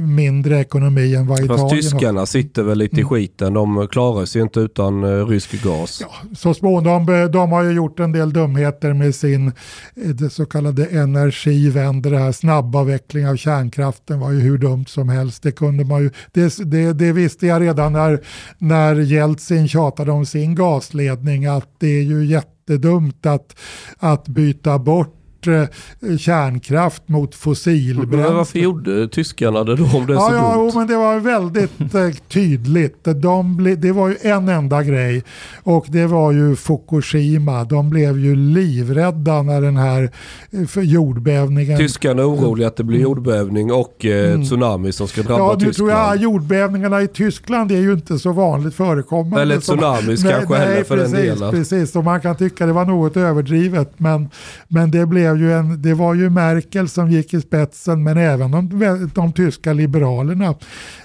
[0.00, 1.68] mindre ekonomi än vad Italien.
[1.68, 2.26] Fast tyskarna har.
[2.26, 3.08] sitter väl lite i mm.
[3.08, 3.54] skiten.
[3.54, 5.98] De klarar sig inte utan uh, rysk gas.
[6.00, 10.14] Ja, så småningom, de, de har ju gjort en del dumheter med sin eh, Eh,
[10.14, 12.10] det så kallade energivänder.
[12.10, 15.42] Det här snabbavveckling av kärnkraften var ju hur dumt som helst.
[15.42, 18.20] Det, kunde man ju, det, det, det visste jag redan när,
[18.58, 23.56] när Jeltsin tjatade om sin gasledning att det är ju jättedumt att,
[23.98, 25.12] att byta bort
[25.46, 28.16] bort kärnkraft mot fossilbränsle.
[28.16, 30.70] Men varför gjorde tyskarna det då om det är ja, så ja, dumt?
[30.74, 33.04] Jo, men det var väldigt eh, tydligt.
[33.04, 35.22] De ble, det var ju en enda grej
[35.62, 37.64] och det var ju Fukushima.
[37.64, 40.10] De blev ju livrädda när den här
[40.50, 41.78] eh, jordbävningen...
[41.78, 44.44] Tyskarna är oroliga att det blir jordbävning och eh, mm.
[44.44, 45.74] tsunami som ska drabba ja, nu Tyskland.
[45.74, 49.42] tror jag jordbävningarna i Tyskland är ju inte så vanligt förekommande.
[49.42, 51.50] Eller tsunamis kanske nej, heller för precis, den delen.
[51.50, 54.28] Precis, och man kan tycka det var något överdrivet men,
[54.68, 58.50] men det blev ju en, det var ju Merkel som gick i spetsen men även
[58.50, 60.54] de, de tyska liberalerna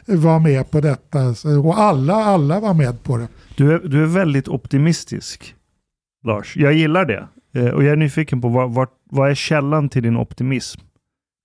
[0.05, 1.19] var med på detta.
[1.63, 3.27] Och alla, alla var med på det.
[3.55, 5.55] Du är, du är väldigt optimistisk,
[6.25, 6.57] Lars.
[6.57, 7.27] Jag gillar det.
[7.53, 10.81] Eh, och jag är nyfiken på vad, vad, vad är källan till din optimism?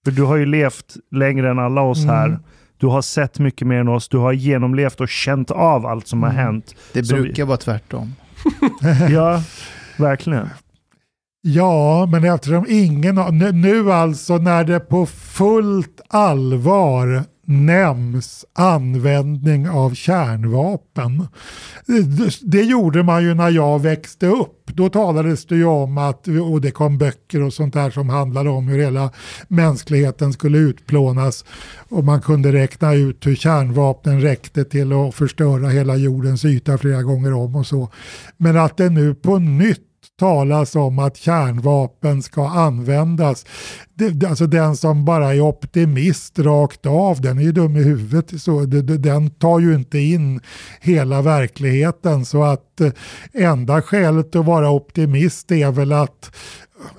[0.04, 2.26] För du har ju levt längre än alla oss här.
[2.26, 2.40] Mm.
[2.78, 4.08] Du har sett mycket mer än oss.
[4.08, 6.36] Du har genomlevt och känt av allt som mm.
[6.36, 6.74] har hänt.
[6.92, 7.48] Det brukar vi...
[7.48, 8.14] vara tvärtom.
[9.10, 9.42] ja,
[9.98, 10.48] verkligen.
[11.48, 13.14] Ja, men eftersom ingen
[13.54, 21.28] nu alltså när det på fullt allvar nämns användning av kärnvapen.
[22.42, 24.66] Det gjorde man ju när jag växte upp.
[24.66, 28.50] Då talades det ju om att, och det kom böcker och sånt där som handlade
[28.50, 29.10] om hur hela
[29.48, 31.44] mänskligheten skulle utplånas.
[31.88, 37.02] Och man kunde räkna ut hur kärnvapnen räckte till att förstöra hela jordens yta flera
[37.02, 37.88] gånger om och så.
[38.36, 39.82] Men att det nu på nytt
[40.18, 43.46] talas om att kärnvapen ska användas.
[43.94, 48.42] Det, alltså den som bara är optimist rakt av, den är ju dum i huvudet.
[48.42, 50.40] Så den tar ju inte in
[50.80, 52.24] hela verkligheten.
[52.24, 52.92] Så att eh,
[53.32, 56.36] enda skälet att vara optimist är väl att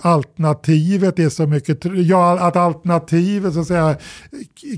[0.02, 3.96] alternativet är så mycket, ja att alternativet så att säga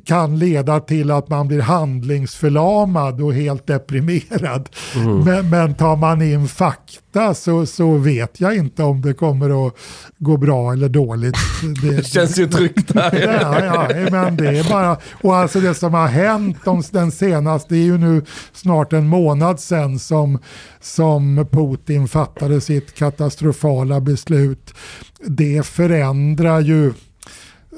[0.05, 4.69] kan leda till att man blir handlingsförlamad och helt deprimerad.
[4.95, 5.19] Mm.
[5.19, 9.73] Men, men tar man in fakta så, så vet jag inte om det kommer att
[10.17, 11.35] gå bra eller dåligt.
[11.81, 13.19] Det, det känns ju tryggt där.
[13.41, 17.73] ja, ja, men det är bara, och alltså det som har hänt de, den senaste,
[17.73, 18.21] det är ju nu
[18.53, 20.39] snart en månad sedan som,
[20.81, 24.73] som Putin fattade sitt katastrofala beslut.
[25.28, 26.93] Det förändrar ju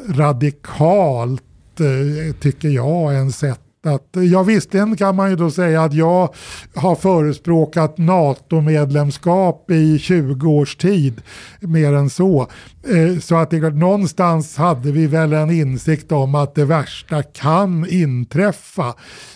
[0.10, 1.44] radikalt
[1.80, 6.34] eh, tycker jag en sätt att, ja visserligen kan man ju då säga att jag
[6.76, 11.22] har förespråkat NATO-medlemskap i 20 års tid,
[11.60, 12.48] mer än så.
[12.90, 17.90] Eh, så att det, någonstans hade vi väl en insikt om att det värsta kan
[17.90, 18.94] inträffa.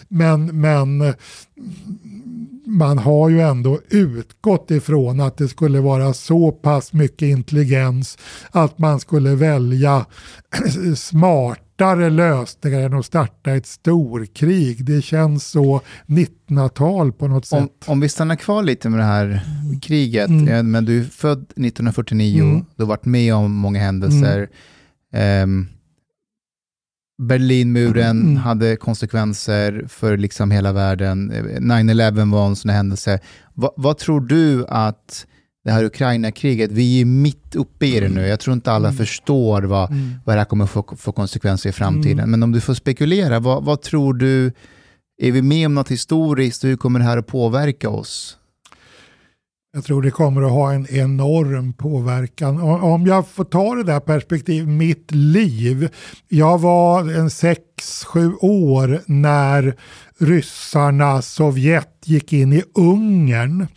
[0.08, 1.14] Men, men
[2.66, 8.18] man har ju ändå utgått ifrån att det skulle vara så pass mycket intelligens
[8.52, 10.06] att man skulle välja
[10.96, 14.86] smartare lösningar än att starta ett storkrig.
[14.86, 17.60] Det känns så 1900-tal på något sätt.
[17.60, 19.42] Om, om, vi stannar kvar lite med det här
[19.82, 20.72] kriget, mm.
[20.72, 22.66] men du är född 1949, mm.
[22.76, 24.50] du har varit med om många händelser.
[25.14, 25.44] Mm.
[25.44, 25.68] Um,
[27.18, 28.36] Berlinmuren mm.
[28.36, 31.32] hade konsekvenser för liksom hela världen.
[31.32, 33.20] 9-11 var en sån händelse.
[33.54, 35.26] Va, vad tror du att
[35.66, 38.28] det här Ukraina-kriget, vi är mitt uppe i det nu.
[38.28, 38.98] Jag tror inte alla mm.
[38.98, 40.14] förstår vad, mm.
[40.26, 42.20] vad det här kommer få, få konsekvenser i framtiden.
[42.20, 42.32] Mm.
[42.32, 44.52] Men om du får spekulera, vad, vad, tror du,
[45.22, 48.38] är vi med om något historiskt hur kommer det här att påverka oss?
[49.76, 52.62] Jag tror det kommer att ha en enorm påverkan.
[52.62, 55.90] Om jag får ta det där perspektivet, mitt liv.
[56.28, 59.76] Jag var en 6-7 år när
[60.20, 63.68] ryssarna, Sovjet gick in i Ungern.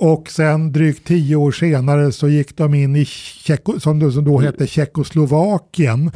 [0.00, 4.24] Och sen drygt tio år senare så gick de in i Tjecko, som, då, som
[4.24, 6.10] då hette Tjeckoslovakien.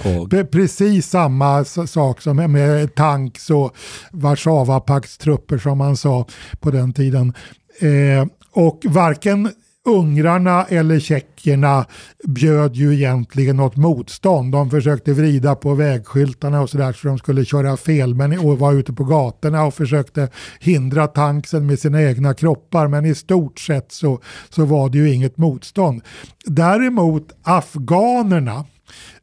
[0.53, 3.77] Precis samma sak som med tanks och
[4.13, 6.27] Warszawapaktstrupper som man sa
[6.61, 7.33] på den tiden.
[7.81, 9.51] Eh, och varken
[9.85, 11.87] ungrarna eller tjeckerna
[12.25, 14.53] bjöd ju egentligen något motstånd.
[14.53, 18.73] De försökte vrida på vägskyltarna och sådär så de skulle köra fel men, och var
[18.73, 20.29] ute på gatorna och försökte
[20.61, 22.89] hindra tanksen med sina egna kroppar.
[22.89, 26.03] Men i stort sett så, så var det ju inget motstånd.
[26.45, 28.65] Däremot afghanerna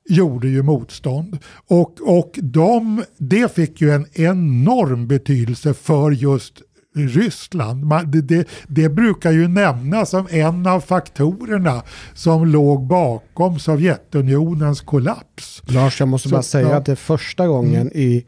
[0.09, 1.37] gjorde ju motstånd.
[1.67, 6.61] Och, och de, det fick ju en enorm betydelse för just
[6.95, 7.85] Ryssland.
[7.85, 14.81] Man, det, det, det brukar ju nämnas som en av faktorerna som låg bakom Sovjetunionens
[14.81, 15.61] kollaps.
[15.65, 16.75] Lars, jag måste Så, bara säga ja.
[16.75, 18.25] att det är första gången i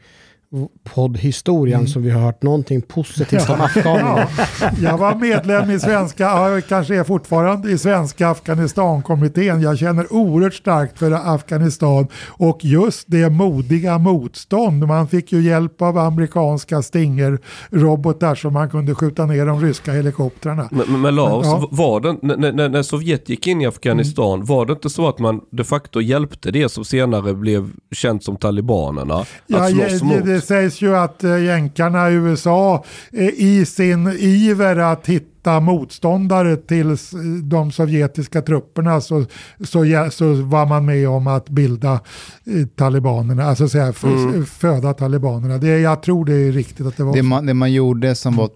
[0.94, 4.28] poddhistorien som vi har hört någonting positivt om afghanerna.
[4.60, 9.60] Ja, jag var medlem i svenska, ja, jag kanske är fortfarande i svenska Afghanistankommittén.
[9.62, 14.86] Jag känner oerhört starkt för Afghanistan och just det modiga motstånd.
[14.86, 20.68] Man fick ju hjälp av amerikanska Stinger-robotar så man kunde skjuta ner de ryska helikoptrarna.
[20.70, 21.68] Men, men, men Lars, Ja.
[21.70, 25.18] var det, när, när, när Sovjet gick in i Afghanistan, var det inte så att
[25.18, 29.14] man de facto hjälpte det som senare blev känt som talibanerna?
[29.14, 30.41] Att Ja, slåss mot?
[30.42, 36.56] Det sägs ju att eh, jänkarna i USA eh, i sin iver att hitta motståndare
[36.56, 36.96] till
[37.42, 39.24] de sovjetiska trupperna så,
[39.64, 44.46] så, så var man med om att bilda eh, talibanerna, alltså säga, f- Mm.
[44.46, 45.58] föda talibanerna.
[45.58, 47.24] Det, jag tror det är riktigt att det var Det så.
[47.24, 48.50] man, det man gjorde som var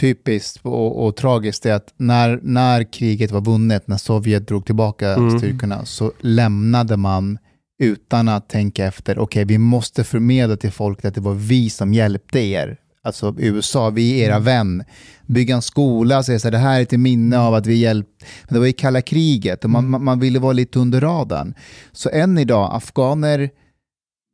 [0.00, 5.14] typiskt och, och tragiskt är att när, när kriget var vunnet, när Sovjet drog tillbaka
[5.14, 5.38] Mm.
[5.38, 7.38] styrkorna, så lämnade man
[7.80, 11.94] utan att tänka efter, okej vi måste förmedla till folket att det var vi som
[11.94, 12.76] hjälpte er.
[13.02, 14.84] Alltså USA, vi är era vän.
[15.26, 18.26] Bygga en skola, säga så här, det här är till minne av att vi hjälpte.
[18.44, 21.54] Men det var ju kalla kriget och man, man, man ville vara lite under radarn.
[21.92, 23.50] Så än idag, afghaner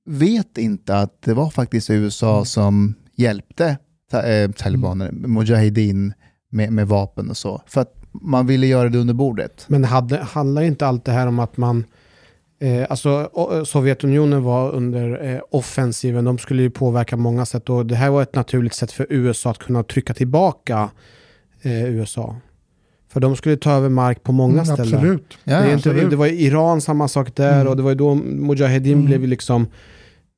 [0.07, 3.79] vet inte att det var faktiskt USA som hjälpte
[4.11, 6.15] ta, eh, talibaner, mujahedin
[6.51, 7.63] med, med vapen och så.
[7.67, 9.65] För att man ville göra det under bordet.
[9.69, 11.85] Men hade, handlar inte allt det här om att man...
[12.59, 17.87] Eh, alltså o- Sovjetunionen var under eh, offensiven, de skulle ju påverka många sätt och
[17.87, 20.91] det här var ett naturligt sätt för USA att kunna trycka tillbaka
[21.63, 22.37] eh, USA.
[23.13, 24.95] För de skulle ta över mark på många Mm, ställen.
[24.95, 25.39] Absolut.
[25.45, 26.11] Ja, det, är inte, absolut.
[26.11, 27.69] det var Iran samma sak där Mm.
[27.69, 29.07] och det var ju då Mujahedin Mm.
[29.07, 29.67] blev liksom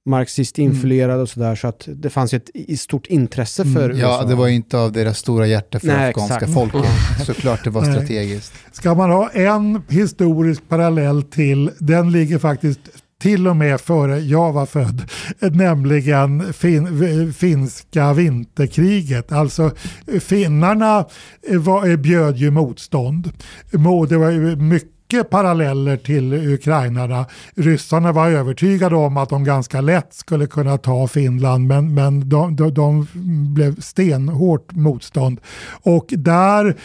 [0.08, 3.96] marxist influerad och sådär så att det fanns ju ett stort intresse för Mm.
[3.96, 4.18] USA.
[4.20, 6.52] Ja, det var ju inte av deras stora hjärta för Nej, afghanska exakt.
[6.54, 6.90] folket.
[7.26, 7.92] Såklart det var Nej.
[7.92, 8.52] strategiskt.
[8.72, 12.80] Ska man ha en historisk parallell till, den ligger faktiskt
[13.20, 15.02] till och med före jag var född,
[15.40, 19.32] nämligen fin, finska vinterkriget.
[19.32, 19.70] Alltså
[20.20, 21.04] finnarna
[21.50, 23.32] var, eh, bjöd ju motstånd.
[23.72, 24.56] Mo- Det var ju
[25.12, 27.26] mycket paralleller till ukrainarna.
[27.54, 32.56] Ryssarna var övertygade om att de ganska lätt skulle kunna ta Finland men, men de,
[32.56, 33.06] de, de
[33.54, 35.40] blev stenhårt motstånd.
[35.82, 36.76] Och där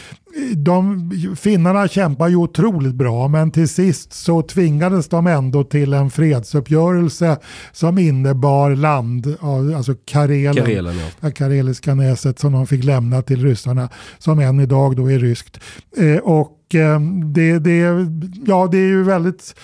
[0.56, 6.10] de, finnarna kämpar ju otroligt bra men till sist så tvingades de ändå till en
[6.10, 7.38] fredsuppgörelse
[7.72, 9.36] som innebar land,
[9.76, 11.30] alltså Karelen, Karelen, ja.
[11.30, 15.60] kareliska näset som de fick lämna till ryssarna som än idag då är ryskt.
[15.96, 17.00] Eh, och eh,
[17.34, 18.06] det, det,
[18.46, 19.54] ja, det är ju väldigt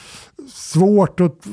[0.54, 1.46] svårt att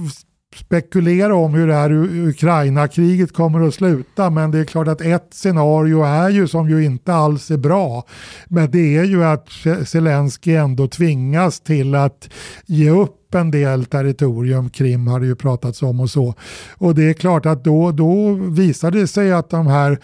[0.60, 1.92] spekulera om hur det här
[2.28, 6.86] Ukraina-kriget kommer att sluta men det är klart att ett scenario är ju som ju
[6.86, 8.06] inte alls är bra
[8.48, 9.48] men det är ju att
[9.86, 12.30] Zelensky ändå tvingas till att
[12.66, 16.34] ge upp en del territorium, Krim har det ju pratats om och så.
[16.78, 20.00] Och det är klart att då, då visar det sig att de här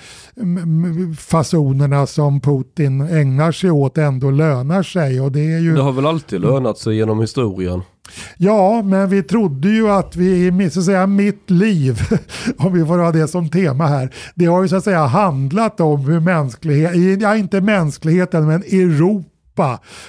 [1.15, 5.21] fasonerna som Putin ägnar sig åt ändå lönar sig.
[5.21, 5.75] Och det är ju...
[5.75, 7.81] Det har väl alltid lönat sig genom historien.
[8.37, 12.01] Ja, men vi trodde ju att vi i så att säga, mitt liv,
[12.57, 15.79] om vi får ha det som tema här, det har ju så att säga handlat
[15.79, 19.32] om hur mänskligheten, ja inte mänskligheten, men Europa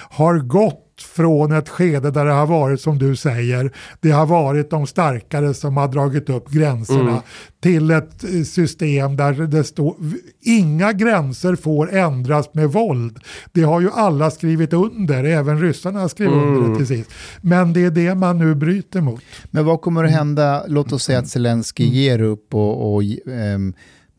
[0.09, 0.81] har gått
[1.15, 5.53] från ett skede där det har varit som du säger, det har varit de starkare
[5.53, 7.21] som har dragit upp gränserna Mm.
[7.61, 9.95] till ett eh, system där det står
[10.41, 13.19] inga gränser får ändras med våld.
[13.51, 16.71] Det har ju alla skrivit under, även ryssarna har skrivit under Mm.
[16.71, 17.09] det till sist.
[17.41, 19.21] Men det är det man nu bryter mot.
[19.51, 23.03] Men vad kommer att hända, låt oss säga att Zelensky ger upp och, och
[23.33, 23.73] ehm,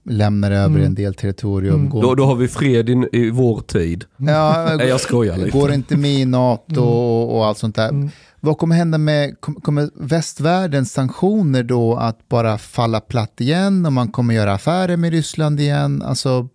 [0.08, 0.82] lämnar över Mm.
[0.86, 1.74] en del territorium.
[1.74, 1.88] Mm.
[1.90, 4.04] Går, Då, då har vi fred i, i vår tid.
[4.16, 5.50] ja, Nej, jag skojar lite.
[5.50, 7.88] går inte med i NATO och, och allt sånt där.
[7.88, 8.10] Mm.
[8.40, 13.92] Vad kommer hända med, kom- kommer västvärldens sanktioner då att bara falla platt igen och
[13.92, 16.02] man kommer göra affärer med Ryssland igen?
[16.02, 16.48] Alltså,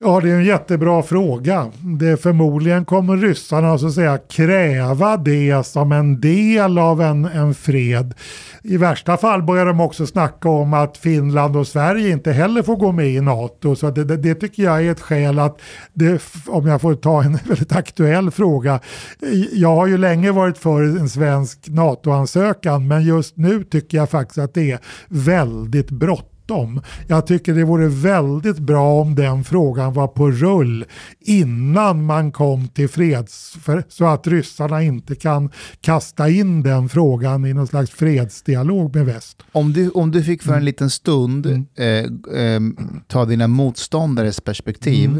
[0.00, 1.72] Ja, det är en jättebra fråga.
[2.00, 7.54] Det förmodligen kommer ryssarna så att säga kräva det som en del av en, en
[7.54, 8.14] fred.
[8.62, 12.76] I värsta fall börjar de också snacka om att Finland och Sverige inte heller får
[12.76, 13.76] gå med i NATO.
[13.76, 15.60] Så det, det, det tycker jag är ett skäl att,
[15.92, 18.80] det, om jag får ta en väldigt aktuell fråga.
[19.52, 24.38] Jag har ju länge varit för en svensk NATO-ansökan men just nu tycker jag faktiskt
[24.38, 24.78] att det är
[25.08, 26.80] väldigt bråttom bråttom.
[27.06, 30.84] Jag tycker det vore väldigt bra om den frågan var på rull
[31.20, 37.46] innan man kom till freds, för, så att ryssarna inte kan kasta in den frågan
[37.46, 39.42] i någon slags fredsdialog med väst.
[39.52, 40.64] om, du, om du fick för en Mm.
[40.64, 41.66] liten stund Mm.
[41.78, 42.60] eh, eh,
[43.06, 45.10] ta dina motståndares perspektiv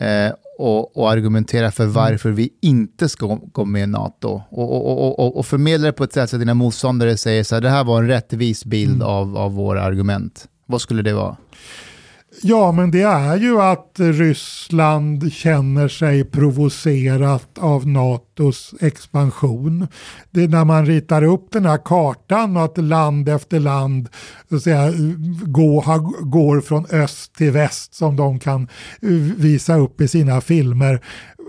[0.00, 0.26] Mm.
[0.28, 4.98] eh, och, och argumentera för varför vi inte ska gå med i NATO och, och,
[5.06, 7.62] och, och, och förmedla det på ett sätt så att dina motståndare säger så här,
[7.62, 9.06] det här var en rättvis bild Mm.
[9.08, 10.48] av, av våra argument.
[10.66, 11.36] Vad skulle det vara?
[12.42, 19.86] Ja, men det är ju att Ryssland känner sig provocerat av NATOs expansion.
[20.30, 24.08] Det är när man ritar upp den här kartan och att land efter land
[24.48, 24.92] så att säga,
[25.42, 28.62] går, går från öst till väst som de kan
[29.02, 31.00] eh, visa upp i sina filmer.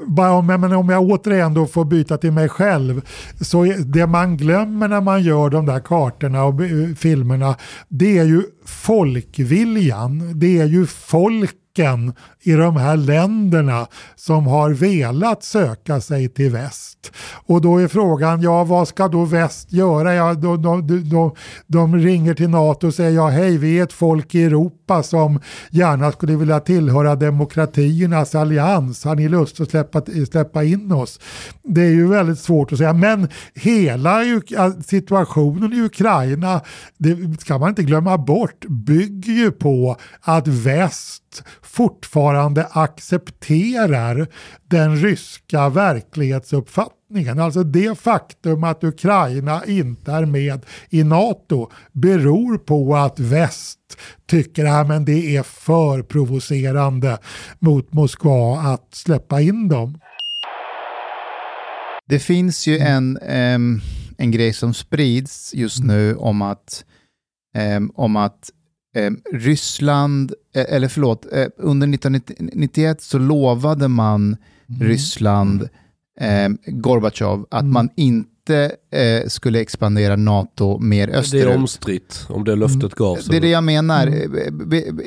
[0.07, 3.01] Bara om, men om jag återigen då får byta till mig själv,
[3.41, 7.55] så det man glömmer när man gör de där kartorna och eh, filmerna,
[7.87, 10.39] det är ju folkviljan.
[10.39, 12.13] Det är ju folk folken
[12.43, 17.11] i de här länderna som har velat söka sig till väst.
[17.45, 20.15] Och då är frågan, ja vad ska då väst göra?
[20.15, 21.35] Ja, de, de, de,
[21.67, 25.39] de ringer till NATO och säger, ja hej vi är ett folk i Europa som
[25.71, 29.05] gärna skulle vilja tillhöra demokratiernas allians.
[29.05, 30.01] Har ni lust att släppa,
[30.31, 31.19] släppa in oss?
[31.63, 34.21] Det är ju väldigt svårt att säga, men hela
[34.85, 36.61] situationen i Ukraina,
[36.97, 41.20] det ska man inte glömma bort, bygger ju på att väst
[41.61, 44.27] fortfarande accepterar
[44.67, 47.39] den ryska verklighetsuppfattningen.
[47.39, 53.79] Alltså det faktum att Ukraina inte är med i NATO beror på att väst
[54.25, 57.17] tycker att men det är för provocerande
[57.59, 59.99] mot Moskva att släppa in dem.
[62.07, 63.81] Det finns ju en, ehm,
[64.17, 66.85] en grej som sprids just nu om att,
[67.95, 68.49] om att
[68.95, 74.37] ehm, Ryssland, eh, eller förlåt, eh, under 1991 så lovade man
[74.79, 75.69] Ryssland,
[76.19, 81.55] eh, Gorbatjov, att man inte eh, skulle expandera NATO mer Det är österut.
[81.55, 83.25] omstritt om det löftet gavs.
[83.25, 84.07] Det är det jag menar.
[84.07, 84.13] Eh,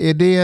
[0.08, 0.34] Är det,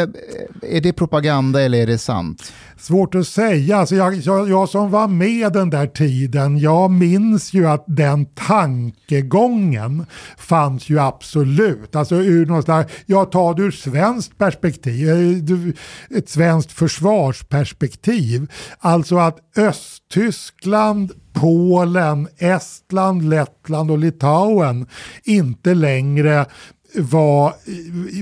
[0.63, 2.53] är det propaganda eller är det sant?
[2.79, 3.77] Svårt att säga.
[3.77, 8.27] Alltså jag, jag, jag som var med den där tiden, jag minns ju att den
[8.27, 10.07] tankegången
[10.39, 11.97] fanns ju absolut.
[11.97, 18.51] Alltså ur någon slags, jag tar det ur svenskt perspektiv, eh, ett svenskt försvarsperspektiv.
[18.79, 24.87] Alltså att Östtyskland, Polen, Estland, Lettland och Litauen
[25.25, 26.47] inte längre
[26.95, 27.55] var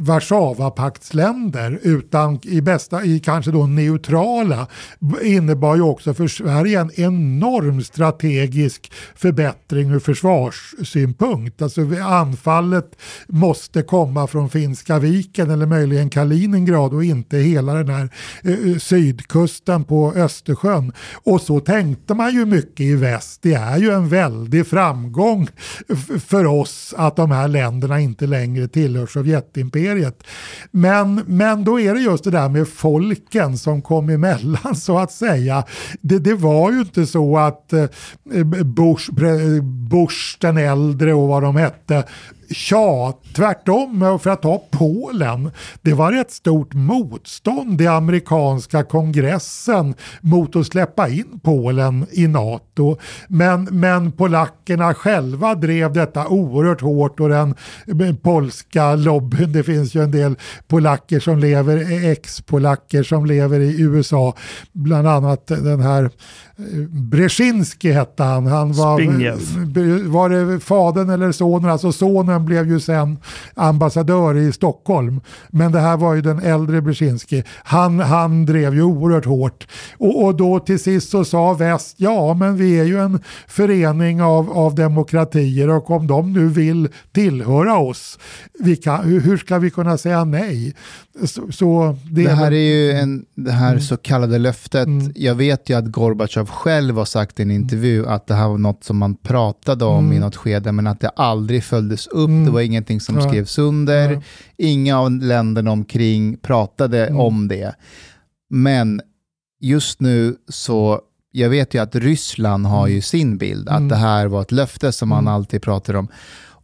[0.01, 4.67] Warszawapaktsländer utan i bästa, i kanske då neutrala
[5.23, 11.63] innebar ju också för Sverige en enorm strategisk förbättring ur försvarssynpunkt.
[11.63, 12.97] Alltså anfallet
[13.29, 18.11] måste komma från Finska viken eller möjligen Kaliningrad och inte hela den här
[18.45, 20.93] eh, eh, sydkusten på Östersjön.
[21.25, 23.43] Och så tänkte man ju mycket i väst.
[23.43, 25.49] Det är ju en väldig framgång
[26.27, 30.23] för oss att de här länderna inte längre tillhör Sovjetimperiet.
[30.71, 35.13] Men, men då är det just det där med folken som kom emellan så att
[35.13, 35.65] säga.
[36.01, 37.87] Det, det var ju inte så att eh,
[38.65, 39.11] Bush,
[39.91, 42.05] Bush den äldre och vad de hette
[42.71, 44.19] Ja, tvärtom.
[44.23, 45.51] För att ta Polen.
[45.83, 52.97] Det var ett stort motstånd i amerikanska kongressen mot att släppa in Polen i NATO.
[53.29, 57.55] Men, men polackerna själva drev detta oerhört hårt och den
[57.87, 60.35] eh, polska lobbyn, det finns ju en del
[60.69, 64.35] polacker som lever, ex-polacker som lever i USA.
[64.73, 68.47] Bland annat den här eh, Brzezinski hette han.
[68.47, 73.19] han var, var det fadern eller sonen, alltså sonen men blev ju sen
[73.55, 75.21] ambassadör i Stockholm.
[75.51, 77.45] Men det här var ju den äldre Brzezinski.
[77.65, 79.67] Han, han drev ju oerhört hårt.
[79.99, 84.23] Och, och då till sist så sa väst, ja men vi är ju en förening
[84.23, 88.19] av, av demokratier och om de nu vill tillhöra oss,
[88.85, 90.75] kan, hur ska vi kunna säga nej?
[91.25, 93.81] Så, så det, Det här är ju en, det här Mm.
[93.81, 94.87] så kallade löftet.
[94.87, 95.13] Mm.
[95.15, 98.59] Jag vet ju att Gorbatjov själv har sagt i en intervju att det här var
[98.59, 100.17] något som man pratade om Mm.
[100.17, 102.28] i något skede, men att det aldrig följdes upp.
[102.29, 102.45] Mm.
[102.45, 103.29] Det var ingenting som Ja.
[103.29, 104.11] skrevs under.
[104.13, 104.23] Ja.
[104.57, 107.21] Inga av länderna omkring pratade Mm.
[107.21, 107.75] om det.
[108.51, 109.01] Men
[109.61, 111.01] just nu så,
[111.33, 113.89] jag vet ju att Ryssland har ju sin bild, att Mm.
[113.89, 115.35] det här var ett löfte som man Mm.
[115.35, 116.09] alltid pratar om.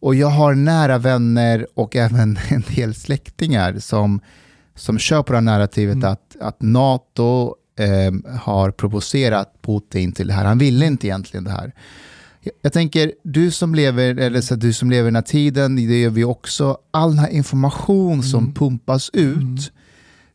[0.01, 4.21] Och jag har nära vänner och även en del släktingar som,
[4.75, 6.13] som kör på det här narrativet Mm.
[6.13, 10.45] att, att NATO eh, har provocerat Putin till det här.
[10.45, 11.73] Han ville inte egentligen det här.
[12.63, 16.11] Jag- tänker, du som lever, eller så du som lever den här tiden, det gör
[16.11, 18.55] vi också, all den här information som Mm.
[18.55, 19.57] pumpas ut, Mm.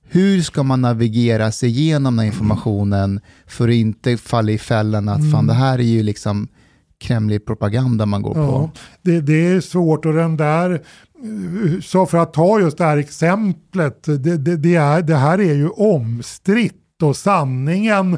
[0.09, 5.09] hur ska man navigera sig igenom den här informationen för att inte falla i fällan
[5.09, 5.47] att fan Mm.
[5.47, 6.47] det här är ju liksom
[7.01, 8.71] Kremlig propaganda man går Ja, på.
[9.01, 10.81] det, det är svårt och den där,
[11.81, 15.53] så för att ta just det här exemplet, det, det, det, är, det här är
[15.53, 18.17] ju omstritt och sanningen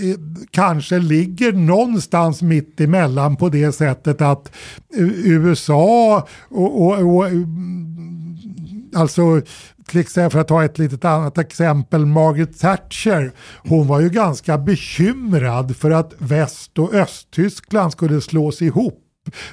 [0.00, 0.16] Eh,
[0.50, 4.52] kanske ligger någonstans mitt emellan på det sättet att
[4.96, 9.42] eh, USA och, och, och mm, alltså
[9.86, 13.32] till exempel för att ta ett litet annat exempel, Margaret Thatcher,
[13.68, 18.98] hon var ju ganska bekymrad för att Väst och Östtyskland skulle slås ihop.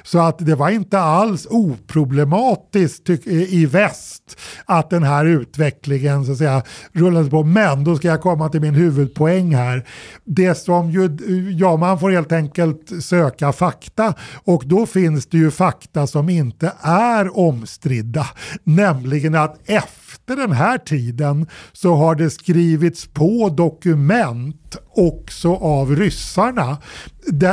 [0.02, 6.32] Så att det var inte alls oproblematiskt tyck- i väst att den här utvecklingen så
[6.32, 6.62] att säga
[6.92, 7.42] rullades på.
[7.42, 9.86] Men då ska jag komma till min huvudpoäng här.
[10.24, 11.16] Det som ju,
[11.58, 14.14] ja man får helt enkelt söka fakta
[14.44, 18.26] och då finns det ju fakta som inte är omstridda.
[18.64, 19.70] Nämligen att
[20.12, 26.78] efter den här tiden så har det skrivits på dokument också av ryssarna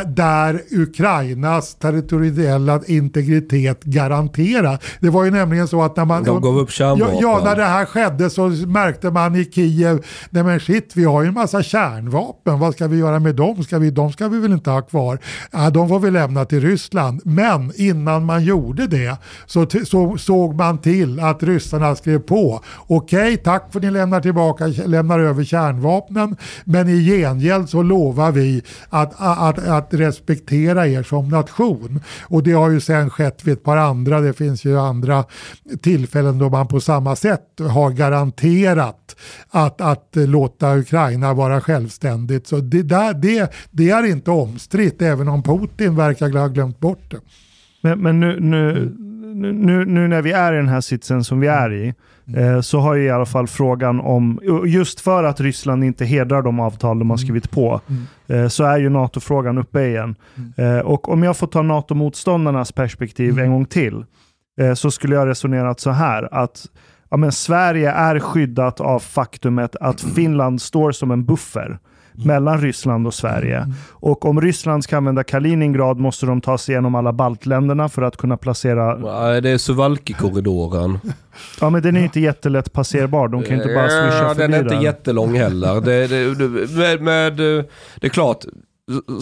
[0.06, 4.80] där, Ukrainas territoriella integritet garanteras.
[5.00, 6.24] Det var ju nämligen så att när man...
[6.24, 7.16] De gav upp kärnvapen.
[7.16, 11.04] Ja, ja, när det här skedde så märkte man i Kiev, nej men shit, vi
[11.04, 13.64] har ju en massa kärnvapen, vad ska vi göra med dem?
[13.64, 15.20] Ska vi, de ska vi väl inte ha kvar?
[15.52, 17.22] Ja, de får vi lämna till Ryssland.
[17.26, 19.68] Men innan man gjorde det så
[20.18, 22.47] såg man till att ryssarna skrev på.
[22.88, 26.36] Okej, tack för att ni lämnar tillbaka, lämnar över kärnvapnen,
[26.66, 32.00] men i gengäld så lovar vi att, att, att respektera er som nation.
[32.24, 35.24] Och det har ju sen skett vid ett par andra, det finns ju andra
[35.82, 39.16] tillfällen då man på samma sätt har garanterat
[39.50, 42.48] att, att låta Ukraina vara självständigt.
[42.48, 47.12] Så det, där, det, det är inte omstritt, även om Putin verkar ha glömt bort
[47.12, 47.20] det.
[47.82, 48.96] Men, men nu, nu,
[49.36, 51.94] nu, nu, nu när vi är i den här sitsen som vi är i,
[52.36, 56.42] eh, så har ju i alla fall frågan om, just för att Ryssland inte hedrar
[56.42, 57.82] de avtal de har skrivit på,
[58.28, 60.16] eh, så är ju NATO-frågan uppe igen.
[60.58, 64.06] Eh, och om jag får ta NATO-motståndarnas perspektiv en gång till,
[64.76, 66.66] så skulle jag resonerat så här, att
[67.10, 71.80] ja, men Sverige är skyddat av faktumet att Finland står som en buffer
[72.26, 73.74] mellan Ryssland och Sverige.
[73.90, 78.18] Och om Ryssland ska använda Kaliningrad måste de ta sig igenom alla baltländerna för att
[78.18, 78.98] kunna placera...
[78.98, 81.00] Nej, det är Suwalki-korridoren.
[81.62, 84.54] Ja men den är inte jättelätt passerbar, de kan inte bara swisha Ja, förbi Den
[84.54, 84.84] är inte den.
[84.84, 85.82] jättelång heller.
[85.82, 87.38] Det, det, det, med, med,
[88.00, 88.46] det är klart,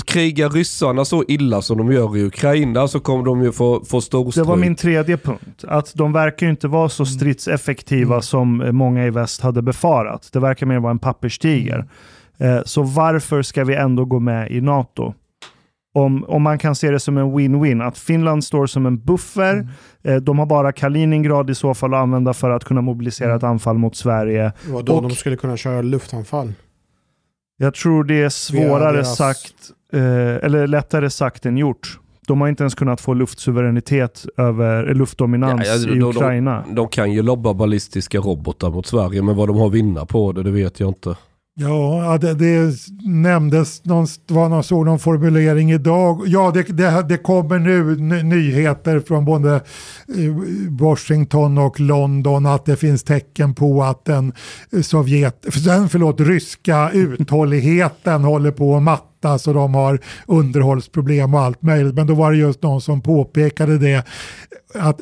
[0.06, 3.98] krigar ryssarna så illa som de gör i Ukraina så kommer de ju få, få
[3.98, 4.46] Det storstryk.
[4.48, 5.64] var min tredje punkt.
[5.68, 10.30] Att de verkar ju inte vara så stridseffektiva som eh, många i väst hade befarat.
[10.34, 11.86] Det verkar mer vara en papperstiger.
[12.38, 15.14] Eh, Så varför ska vi ändå gå med i NATO?
[15.94, 19.68] Om, om man kan se det som en win-win, att Finland står som en buffer,
[20.04, 23.44] eh, de har bara Kaliningrad i så fall att använda för att kunna mobilisera ett
[23.44, 24.52] anfall mot Sverige.
[24.70, 26.54] Vadå, Och- de skulle kunna köra luftanfall?
[27.58, 29.54] Jag tror det är svårare deras- sagt,
[29.94, 30.00] eh,
[30.46, 32.00] eller lättare sagt än gjort.
[32.28, 36.64] De har inte ens kunnat få luftsuveränitet över, luftdominans Ja, ja, i de- Ukraina.
[36.70, 40.44] De kan ju lobba ballistiska robotar mot Sverige, men vad de har vinna på det,
[40.44, 41.16] det vet jag inte.
[41.58, 42.76] Ja, det, det
[43.06, 46.24] nämndes, någon, var någon, såg någon formulering idag.
[46.28, 49.62] Ja, det, det, det kommer nu ny- nyheter från både eh,
[50.70, 54.34] Washington och London att det finns tecken på att den
[54.84, 61.41] Sovjet, den, förlåt, ryska uthålligheten håller på att matta smittas och de har underhållsproblem och
[61.41, 61.95] allt möjligt.
[61.95, 64.05] Men då var det just någon som påpekade det
[64.80, 65.01] att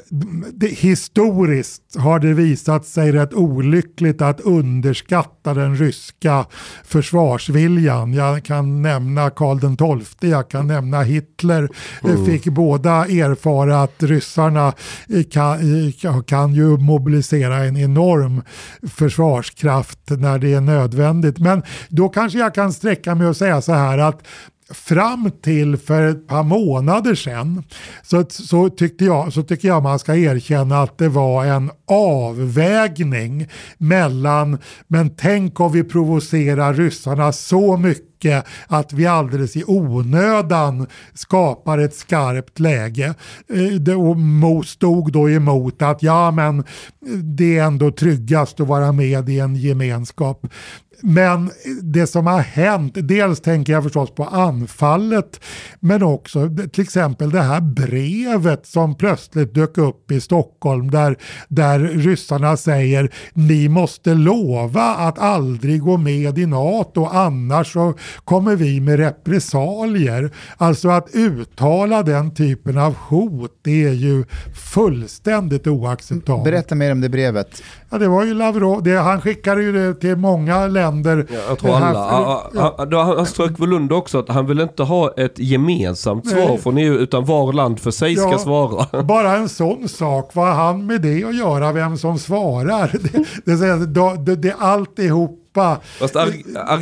[0.54, 6.46] det, historiskt har det visat sig rätt olyckligt att underskatta den ryska
[6.84, 8.14] försvarsviljan.
[8.14, 11.70] Jag kan nämna Karl XII, jag kan nämna Hitler.
[12.04, 12.26] Mm.
[12.26, 14.74] Fick båda erfara att ryssarna
[15.32, 18.42] kan, kan ju mobilisera en enorm
[18.88, 21.40] försvarskraft när det är nödvändigt.
[21.40, 24.13] Men då kanske jag kan sträcka mig och säga så här att
[24.70, 27.64] fram till för ett par månader sedan
[28.04, 33.48] så, så, tyckte jag, så tycker jag man ska erkänna att det var en avvägning
[33.78, 34.58] mellan
[34.88, 41.96] men tänk om vi provocerar ryssarna så mycket att vi alldeles i onödan skapar ett
[41.96, 43.14] skarpt läge.
[43.50, 43.96] Eh, det
[44.66, 46.64] stod då emot att ja men
[47.24, 50.48] det är ändå tryggast att vara med i en gemenskap.
[51.02, 55.40] Men det som har hänt, dels tänker jag förstås på anfallet,
[55.80, 61.18] men också till exempel det här brevet som plötsligt dök upp i Stockholm där,
[61.48, 68.56] där ryssarna säger ni måste lova att aldrig gå med i NATO annars så kommer
[68.56, 70.32] vi med repressalier.
[70.58, 74.26] Alltså att uttala den typen av hot det är ju
[74.74, 76.44] fullständigt oacceptabelt.
[76.44, 77.64] Berätta mer om det brevet.
[77.90, 80.83] Ja, det var ju Lavrov, det, han skickade ju det till många länder.
[81.30, 81.94] Ja, jag tror alla.
[81.94, 82.76] Ja, ja.
[82.78, 86.58] Han, han strök väl under också att han vill inte ha ett gemensamt svar Nej.
[86.58, 89.04] från EU utan var land för sig ska svara.
[89.04, 92.92] Bara en sån sak, vad har han med det att göra, vem som svarar?
[93.46, 95.78] Det, det, det, det, alltihopa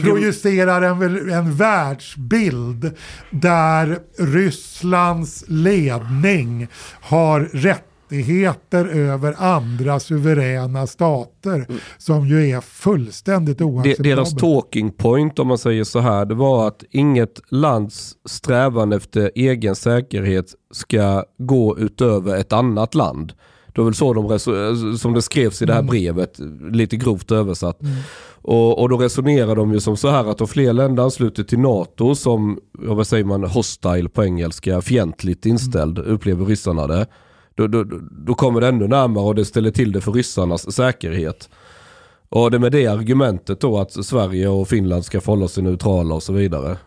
[0.01, 2.91] projicerar en, en världsbild
[3.29, 6.67] där Rysslands ledning
[7.01, 11.79] har rätt rättigheter över andra suveräna stater mm.
[11.97, 14.03] som ju är fullständigt oacceptabelt.
[14.03, 19.31] Deras talking point om man säger så här, det var att inget lands strävan efter
[19.35, 23.33] egen säkerhet ska gå utöver ett annat land.
[23.73, 24.39] Det var väl så de
[24.97, 25.89] som det skrevs i det här mm.
[25.89, 26.39] brevet,
[26.71, 27.81] lite grovt översatt.
[27.81, 27.93] Mm.
[28.43, 31.59] Och, och, då resonerar de ju som så här att om fler länder ansluter till
[31.59, 36.11] NATO som, vad säger man, hostile på engelska, fientligt inställd, mm.
[36.11, 37.05] upplever ryssarna det
[37.55, 41.49] då, då, då kommer det ännu närmare och det ställer till det för ryssarnas säkerhet.
[42.29, 46.15] Och det är med det argumentet då att Sverige och Finland ska förhålla sig neutrala
[46.15, 46.77] och så vidare.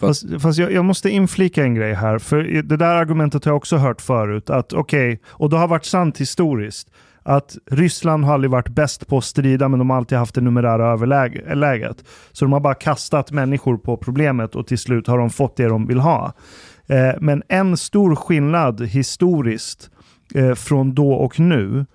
[0.00, 3.56] Fast, fast jag, jag, måste inflika en grej här, för det där argumentet har jag
[3.56, 4.50] också hört förut.
[4.50, 6.90] Att okej, okay, och det har varit sant historiskt,
[7.22, 10.40] att Ryssland har aldrig varit bäst på att strida, men de har alltid haft det
[10.40, 12.04] numerära överläget.
[12.32, 15.68] Så de har bara kastat människor på problemet och till slut har de fått det
[15.68, 16.32] de vill ha.
[16.86, 19.90] Eh, men en stor skillnad historiskt
[20.34, 21.86] eh, från då och nu,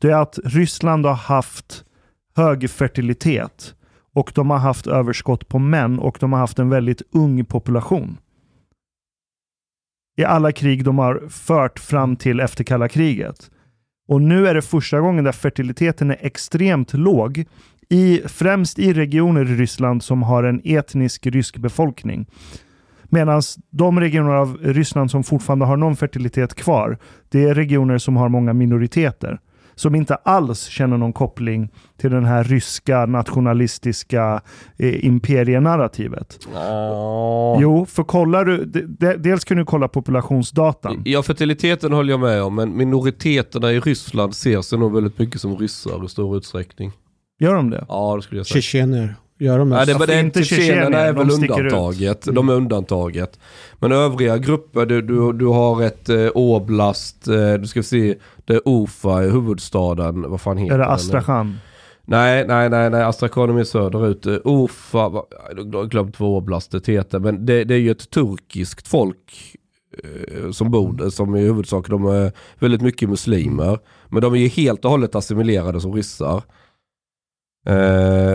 [0.00, 1.84] det är att Ryssland har haft
[2.36, 3.74] hög fertilitet
[4.14, 8.18] och de har haft överskott på män och de har haft en väldigt ung population.
[10.16, 13.50] I alla krig de har fört fram till efter kalla kriget.
[14.08, 17.44] Och nu är det första gången där fertiliteten är extremt låg,
[17.88, 22.26] i, främst i regioner i Ryssland som har en etnisk rysk befolkning.
[23.14, 26.98] Medan de regioner av Ryssland som fortfarande har någon fertilitet kvar,
[27.28, 29.40] det är regioner som har många minoriteter.
[29.74, 31.68] Som inte alls känner någon koppling
[32.00, 34.40] till den här ryska nationalistiska
[34.78, 36.38] eh, imperienarrativet.
[36.54, 37.58] Oh.
[37.60, 41.02] Jo, för kollar du, de, dels kan du kolla populationsdatan.
[41.04, 45.40] Ja, fertiliteten håller jag med om, men minoriteterna i Ryssland ser sig nog väldigt mycket
[45.40, 46.92] som ryssar i stor utsträckning.
[47.40, 47.84] Gör de det?
[47.88, 48.62] Ja, det skulle jag säga.
[48.62, 49.14] Tjetjener.
[49.42, 52.22] Gör de Nej, det, är inte tjetjenerna är väl undantaget.
[52.32, 53.38] De är undantaget.
[53.78, 58.14] Men övriga grupper, du, du, du har ett eh, oblast, eh, du ska se,
[58.44, 60.84] det är Ufa i huvudstaden, vad fan heter det?
[60.84, 61.58] Är det Astrachan?
[62.04, 64.26] Nej, nej, nej, nej, Astrakhan är söderut.
[64.44, 69.56] Ufa, jag har glömt vad oblastet heter, men det, det är ju ett turkiskt folk
[70.04, 73.78] eh, som bor där, som i huvudsak de är väldigt mycket muslimer.
[74.08, 76.42] Men de är ju helt och hållet assimilerade som ryssar.
[77.68, 77.74] Uh,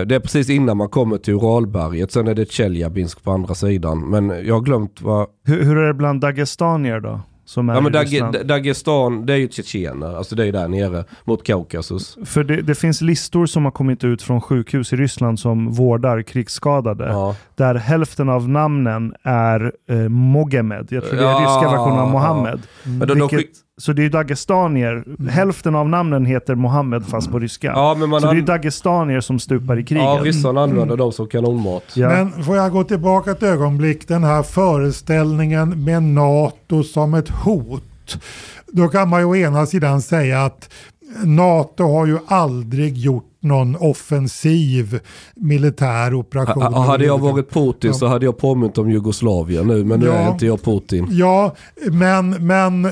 [0.05, 4.09] det är precis innan man kommer till Uralberget, sen är det Tjeljabinsk på andra sidan.
[4.09, 5.27] Men jag har glömt vad...
[5.45, 7.21] Hur, hur är det bland dagestanier då?
[7.47, 8.07] Som är ja men Dag
[8.45, 12.17] Dagestan, det är ju tjetjener, alltså det är ju där nere mot Kaukasus.
[12.25, 16.21] För det, det, finns listor som har kommit ut från sjukhus i Ryssland som vårdar
[16.21, 17.05] krigsskadade.
[17.05, 17.35] Ja.
[17.55, 22.09] Där hälften av namnen är eh, Mogemed, jag tror det är ja, ryska versionen av
[22.09, 22.59] Mohammed.
[22.83, 22.91] Ja.
[22.91, 23.19] Mm.
[23.19, 23.51] Vilket,
[23.81, 24.91] så det är dagestanier.
[24.91, 25.27] Mm.
[25.27, 27.67] Hälften av namnen heter Mohammed fast på ryska.
[27.67, 30.03] Ja, men man så det är dagestanier som stupar i kriget.
[30.03, 30.97] Ja, ryssarna använder mm.
[30.97, 31.83] dem som kanonmat.
[31.93, 32.09] Ja.
[32.09, 34.07] Men får jag gå tillbaka ett ögonblick.
[34.07, 38.19] Den här föreställningen med NATO som ett hot.
[38.67, 40.69] Då kan man ju å ena sidan säga att
[41.23, 44.99] NATO har ju aldrig gjort någon offensiv
[45.35, 46.63] militär operation.
[46.63, 50.13] Ha- Hade jag varit Putin så hade jag påmint om Jugoslavien nu, men nu Ja.
[50.13, 51.07] är inte jag Putin.
[51.11, 51.55] Ja,
[51.91, 52.85] men, men,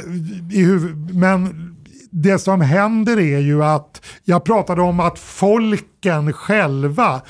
[0.51, 1.71] i huvud, men
[2.11, 7.21] det som händer är ju att jag pratade om att folken själva,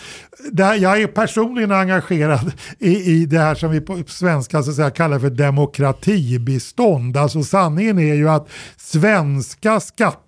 [0.52, 4.90] där jag är personligen engagerad i, i det här som vi på svenska så säga,
[4.90, 7.18] kallar för demokratibistånd.
[7.18, 8.48] Alltså sanningen är ju att
[8.78, 9.82] svenska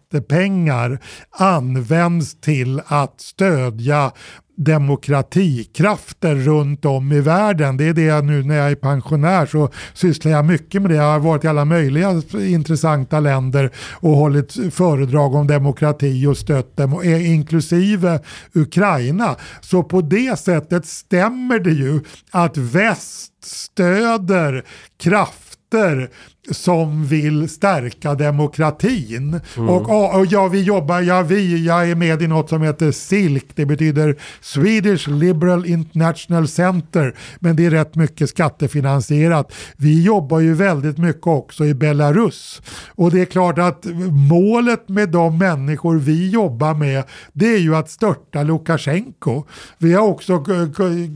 [0.07, 0.99] skattepengar
[1.31, 4.11] används till att stödja
[4.57, 7.77] demokratikrafter runt om i världen.
[7.77, 10.97] Det är det jag nu när jag är pensionär så sysslar jag mycket med det.
[10.97, 16.77] Jag har varit i alla möjliga intressanta länder och hållit föredrag om demokrati och stött
[16.77, 18.19] dem, inklusive
[18.53, 19.35] Ukraina.
[19.61, 22.01] Så på det sättet stämmer det ju
[22.31, 24.63] att väst stöder
[24.99, 26.09] krafter
[26.51, 29.39] som vill stärka demokratin.
[29.55, 33.45] Och, och ja, vi jobbar, ja, vi, jag är med i något som heter SILK,
[33.55, 39.53] det betyder Swedish Liberal International Center, men det är rätt mycket skattefinansierat.
[39.77, 42.61] Vi jobbar ju väldigt mycket också i Belarus.
[42.95, 43.85] Och det är klart att
[44.29, 49.43] målet med de människor vi jobbar med, det är ju att störta Lukasjenko.
[49.77, 50.43] Vi har också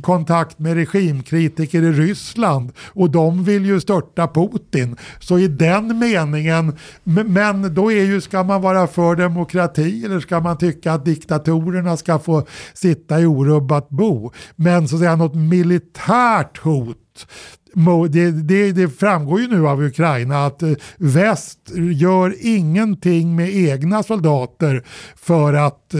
[0.03, 4.95] kontakt med regimkritiker i Ryssland och de vill ju störta Putin.
[5.21, 10.39] Så i den meningen, men då är ju, ska man vara för demokrati eller ska
[10.39, 14.31] man tycka att diktatorerna ska få sitta i orubbat bo?
[14.55, 16.97] Men så att säga något militärt hot
[18.09, 21.59] det, det, det framgår ju nu av Ukraina att eh, väst
[21.93, 24.83] gör ingenting med egna soldater
[25.15, 25.99] för att eh,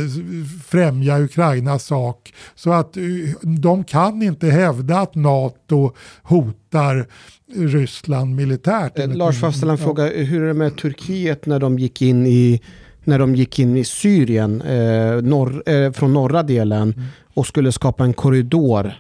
[0.68, 2.34] främja Ukrainas sak.
[2.56, 3.04] Så att eh,
[3.42, 5.94] de kan inte hävda att NATO
[6.24, 7.08] hotar
[7.56, 9.00] Ryssland militärt.
[9.00, 10.04] Eh, Lars, får jag ställa en fråga?
[10.06, 12.62] Hur är det med Turkiet när de gick in i,
[13.04, 17.02] när de gick in i Syrien eh, norr, eh, från norra delen
[17.34, 18.94] och skulle skapa en korridor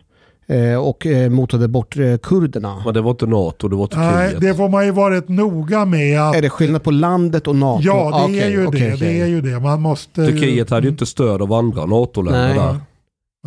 [0.47, 2.81] eh, och eh, motade bort eh, kurderna?
[2.85, 4.41] Men det var inte NATO, det var Nej, Turkiet.
[4.41, 6.21] det får man ju vara rätt noga med.
[6.21, 7.81] Att, Är det skillnad på landet och NATO?
[7.85, 8.93] ja, det Ah, är ju okej, det.
[8.93, 9.07] okej.
[9.09, 9.59] Det är ju det.
[9.59, 10.25] Man måste...
[10.27, 12.57] Turkiet hade ju inte stöd av andra NATO-länder Nej.
[12.57, 12.75] där.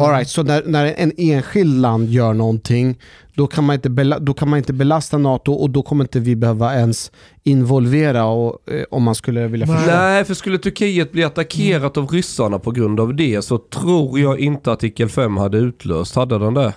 [0.01, 2.99] All right, så när, när en enskild land gör någonting
[3.35, 6.21] då kan, man inte bela, då kan man inte belasta NATO och då kommer inte
[6.21, 9.77] vi behöva ens involvera och, eh, om man skulle vilja Nej.
[9.77, 9.99] försöka.
[9.99, 14.39] Nej, för skulle Turkiet bli attackerat av ryssarna på grund av det så tror jag
[14.39, 16.15] inte artikel 5 hade utlöst.
[16.17, 16.75] Hade den det?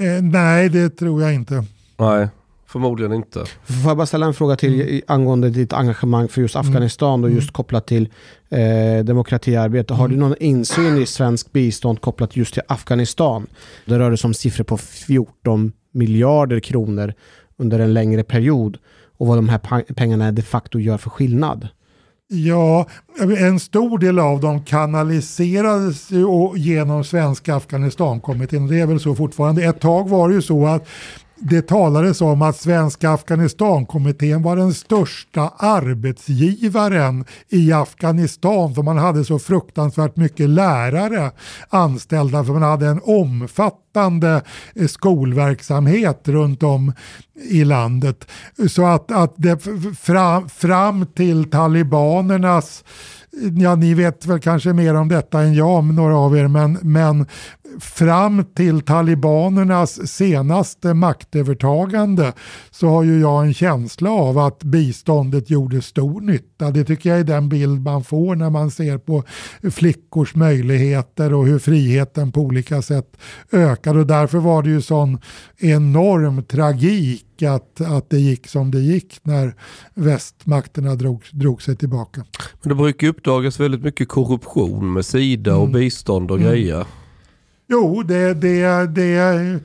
[0.00, 1.64] Eh, nej, det tror jag inte.
[1.96, 2.28] Nej,
[2.66, 3.44] förmodligen inte.
[3.64, 7.30] Får jag bara ställa en fråga till i- angående ditt engagemang för just Afghanistan och
[7.30, 8.08] just kopplat till
[8.50, 9.94] eh, demokratiarbete.
[9.94, 13.46] Har du någon insyn i svensk bistånd kopplat just till Afghanistan?
[13.84, 17.14] Det rör sig om siffror på 14 miljarder kronor
[17.58, 18.78] under en längre period
[19.18, 21.68] och vad de här pengarna de facto gör för skillnad.
[22.28, 22.86] Ja,
[23.38, 26.08] en stor del av dem kanaliserades
[26.56, 28.66] genom Svenska Afghanistankommittén.
[28.66, 29.64] Det är väl så fortfarande.
[29.64, 30.86] Ett tag var det ju så att
[31.38, 39.24] det talades om att Svenska Afghanistankommittén var den största arbetsgivaren i Afghanistan för man hade
[39.24, 41.30] så fruktansvärt mycket lärare
[41.68, 44.42] anställda för man hade en omfattande
[44.74, 46.92] eh, skolverksamhet runt om
[47.50, 48.28] i landet.
[48.68, 49.64] Så att, att det
[49.98, 52.84] fram, fram till talibanernas
[53.58, 57.26] Ja, ni vet väl kanske mer om detta än jag, några av er, men, men
[57.80, 62.32] fram till talibanernas senaste maktövertagande
[62.70, 66.70] så har ju jag en känsla av att biståndet gjorde stor nytta.
[66.70, 69.24] Det tycker jag är den bild man får när man ser på
[69.70, 73.16] flickors möjligheter och hur friheten på olika sätt
[73.52, 73.96] ökar.
[73.96, 75.18] Och därför var det ju sån
[75.56, 79.54] enorm tragik att, att det gick som det gick när
[79.94, 82.24] västmakterna drog, drog sig tillbaka.
[82.62, 86.86] Men det brukar uppdagas väldigt mycket korruption med Sida och bistånd och grejer.
[87.68, 89.60] Jo, det, det, det,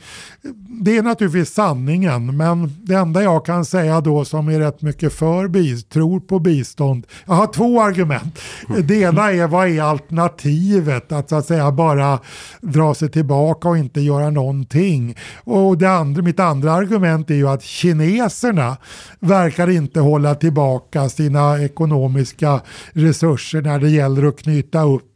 [0.83, 5.13] det är naturligtvis sanningen, men det enda jag kan säga då som är rätt mycket
[5.13, 8.39] för bistånd, tror på bistånd, jag har två argument.
[8.83, 11.11] Det ena är vad är alternativet?
[11.11, 12.19] Att så att säga bara
[12.61, 15.15] dra sig tillbaka och inte göra någonting.
[15.43, 18.77] Och det andra, mitt andra argument är ju att kineserna
[19.19, 22.61] verkar inte hålla tillbaka sina ekonomiska
[22.93, 25.10] resurser när det gäller att knyta upp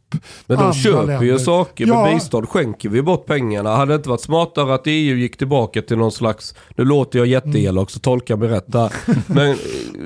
[0.46, 1.38] Men de köper ju länder.
[1.38, 1.86] saker.
[1.86, 2.04] Ja.
[2.04, 3.76] Med bistånd skänker vi bort pengarna.
[3.76, 7.28] Hade det inte varit smartare att EU gick tillbaka till någon slags, nu låter jag
[7.28, 8.92] jätteelak så tolka mig rätt där.
[9.32, 9.50] Men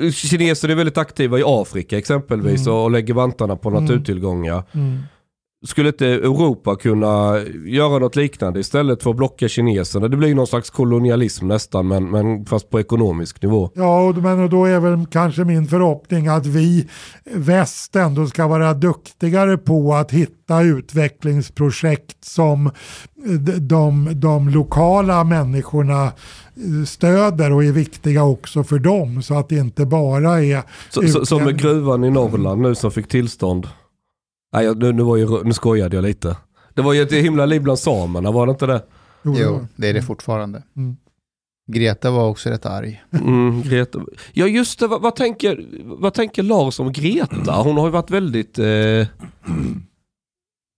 [0.02, 4.62] eh, kineser är väldigt aktiva i Afrika exempelvis och lägger vantarna på naturtillgångar.
[4.72, 5.02] Mm.
[5.66, 10.08] Skulle inte Europa kunna göra något liknande istället för att blocka kineserna?
[10.08, 13.70] Det blir någon slags kolonialism nästan, men, men fast på ekonomisk nivå.
[13.74, 16.88] Ja, och, men då är väl kanske min förhoppning att vi
[17.34, 22.70] väst ändå ska vara duktigare på att hitta utvecklingsprojekt som
[23.58, 29.56] de, de, lokala människorna eh, stöder och är viktiga också för dem så att det
[29.56, 30.62] inte bara är...
[30.90, 33.68] Så, som med gruvan i Norrland nu som fick tillstånd.
[34.52, 36.36] Nej, nu, nu, var ju, nu skojade jag lite.
[36.74, 38.82] Det var ju ett himla liv bland samerna, var det inte det?
[39.22, 40.62] Jo, det är det fortfarande.
[40.76, 40.96] Mm.
[41.72, 43.02] Greta var också rätt arg.
[43.12, 44.00] Mm, Greta.
[44.32, 47.52] Ja just det, vad, vad, tänker, vad tänker Lars om Greta?
[47.52, 49.06] Hon har ju varit väldigt, eh,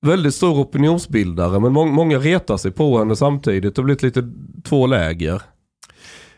[0.06, 3.74] väldigt stor opinionsbildare men må, många retar sig på henne samtidigt.
[3.74, 4.32] Det har blivit lite
[4.64, 5.42] två läger.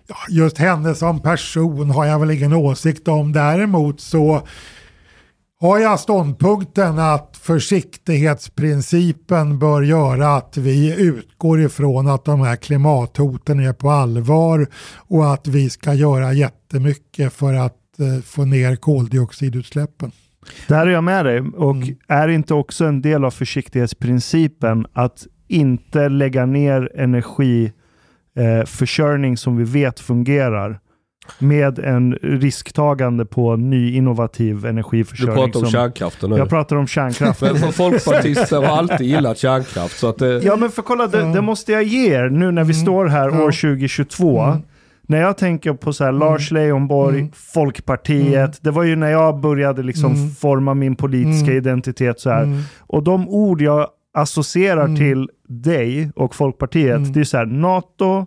[0.07, 3.33] Ja, just henne som person har jag väl ingen åsikt om.
[3.33, 4.47] Däremot så
[5.65, 13.61] har jag ståndpunkten att försiktighetsprincipen bör göra att vi utgår ifrån att de här klimathoten
[13.61, 20.11] är på allvar och att vi ska göra jättemycket för att eh, få ner koldioxidutsläppen.
[20.69, 21.41] Där är jag med dig.
[21.41, 21.97] Och Mm.
[22.09, 29.65] är inte också en del av försiktighetsprincipen att inte lägga ner energiförsörjning eh, som vi
[29.65, 30.81] vet fungerar
[31.39, 35.35] med en risktagande på ny innovativ Du energiförsörjning.
[35.37, 36.37] pratar om som- kärnkraften nu.
[36.37, 37.41] Jag pratar om kärnkraft.
[37.43, 39.99] Men folkpartister har alltid gillat kärnkraft.
[39.99, 42.65] Så att det, Ja men för kolla, det, det måste jag ge er nu när
[42.65, 42.83] vi Mm.
[42.85, 44.41] står här år 2022.
[44.43, 44.59] Mm.
[45.07, 47.33] När jag tänker på så här Lars Leijonborg, Mm.
[47.35, 48.35] Folkpartiet.
[48.35, 48.51] Mm.
[48.61, 50.31] Det var ju när jag började liksom Mm.
[50.31, 51.57] forma min politiska Mm.
[51.59, 52.43] identitet så här.
[52.43, 52.61] Mm.
[52.81, 54.97] Och de ord jag associerar Mm.
[54.97, 57.13] till dig och Folkpartiet, Mm.
[57.13, 58.27] det är så här NATO,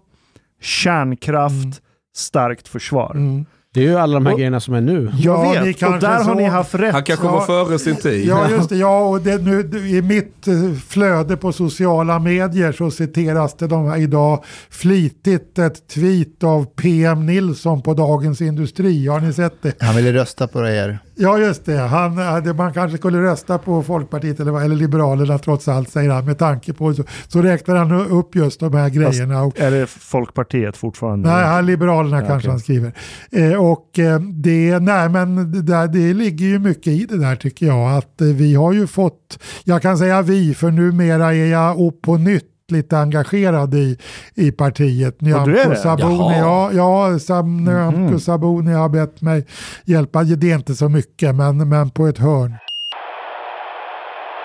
[0.62, 1.72] kärnkraft, Mm.
[2.18, 3.12] Starkt försvar.
[3.16, 3.46] Mm.
[3.74, 5.12] Det är ju alla de här Och- grejerna som är nu.
[5.20, 6.94] Jag Ja, ni vet, och där har ni haft rätt.
[6.94, 7.32] han kanske Ja.
[7.32, 8.26] var före sin tid.
[8.28, 8.76] Ja, just det.
[8.78, 9.60] Ja, och det, nu,
[9.90, 10.54] i mitt eh,
[10.88, 17.26] flöde på sociala medier så citeras det de här idag flitigt ett tweet av PM
[17.26, 19.08] Nilsson på Dagens Industri.
[19.08, 19.74] Har ni sett det?
[19.82, 21.00] Han ville rösta på er.
[21.20, 21.78] Ja, just det.
[21.78, 26.26] Han, eh, man kanske skulle rösta på Folkpartiet eller, eller Liberalerna trots allt, säger han.
[26.26, 29.44] Med tanke på så, så räknar han upp just de här grejerna.
[29.44, 31.30] Och, Är det Folkpartiet fortfarande?
[31.30, 32.52] Nej, här Liberalerna Ja, kanske okej.
[32.52, 32.94] han skriver.
[33.32, 37.36] Eh, och eh, det, nej men det, där, det ligger ju mycket i det där
[37.36, 37.98] tycker jag.
[37.98, 42.02] Att eh, vi har ju fått, jag kan säga vi, för numera är jag upp
[42.02, 43.98] på nytt lite engagerad i,
[44.36, 45.16] i partiet.
[45.20, 45.76] du är Nyamko det?
[45.76, 48.20] Sabuni, ja, ja Sam, Nyamko Mhm.
[48.20, 49.46] Sabuni har bett mig
[49.86, 50.24] hjälpa.
[50.24, 52.56] Det är inte så mycket, men, men på ett hörn.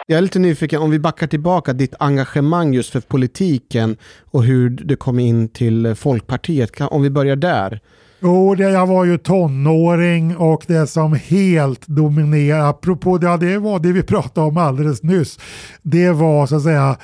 [0.06, 3.96] Jag är lite nyfiken, om vi backar tillbaka, ditt engagemang just för politiken
[4.30, 6.80] och hur det kom in till Folkpartiet.
[6.80, 7.80] Om vi börjar där.
[8.20, 13.58] Jo, det, jag var ju tonåring och det som helt dominerade, apropå det, ja, det
[13.58, 15.38] var det vi pratade om alldeles nyss,
[15.82, 16.96] det var så att säga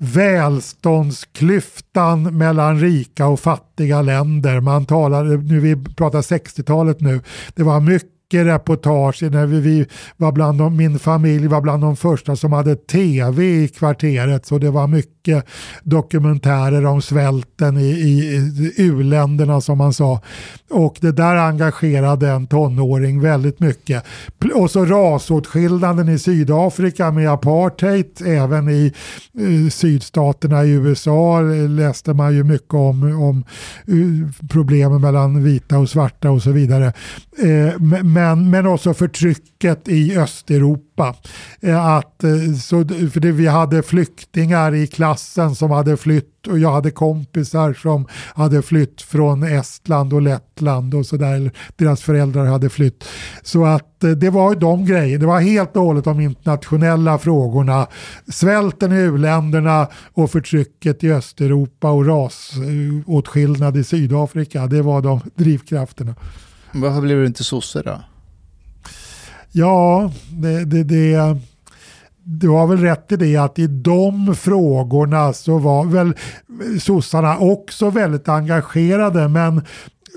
[0.00, 4.60] välståndsklyftan mellan rika och fattiga länder.
[4.60, 7.20] Man talade, nu vi pratar 60-talet nu,
[7.54, 11.82] det var mycket mycket reportage när vi, vi var bland de, min familj var bland
[11.82, 15.44] de första som hade tv i kvarteret så det var mycket
[15.82, 20.20] dokumentärer om svälten i, i, i u-länderna som man sa.
[20.70, 24.04] Och det där engagerade en tonåring väldigt mycket.
[24.54, 28.92] Och så rasåtskillnaden i Sydafrika med apartheid, även i
[29.38, 33.44] eh, sydstaterna i USA läste man ju mycket om, om
[33.86, 36.92] eh, problemen mellan vita och svarta och så vidare.
[37.42, 41.14] Eh, men- men, men också förtrycket i Östeuropa.
[41.60, 46.58] Eh, att, eh, så, för det, vi hade flyktingar i klassen som hade flytt och
[46.58, 51.50] jag hade kompisar som hade flytt från Estland och Lettland och sådär.
[51.76, 53.04] Deras föräldrar hade flytt.
[53.42, 55.20] Så att eh, det var ju de grejerna.
[55.20, 57.86] Det var helt och hållet de internationella frågorna.
[58.28, 64.66] Svälten i u-länderna och förtrycket i Östeuropa och rasåtskillnad i Sydafrika.
[64.66, 66.14] Det var de drivkrafterna.
[66.72, 68.00] Varför blev du inte sosse då?
[69.52, 71.36] Ja, det, det, det,
[72.24, 76.14] du har väl rätt i det att i de frågorna så var väl
[76.80, 79.62] sossarna också väldigt engagerade men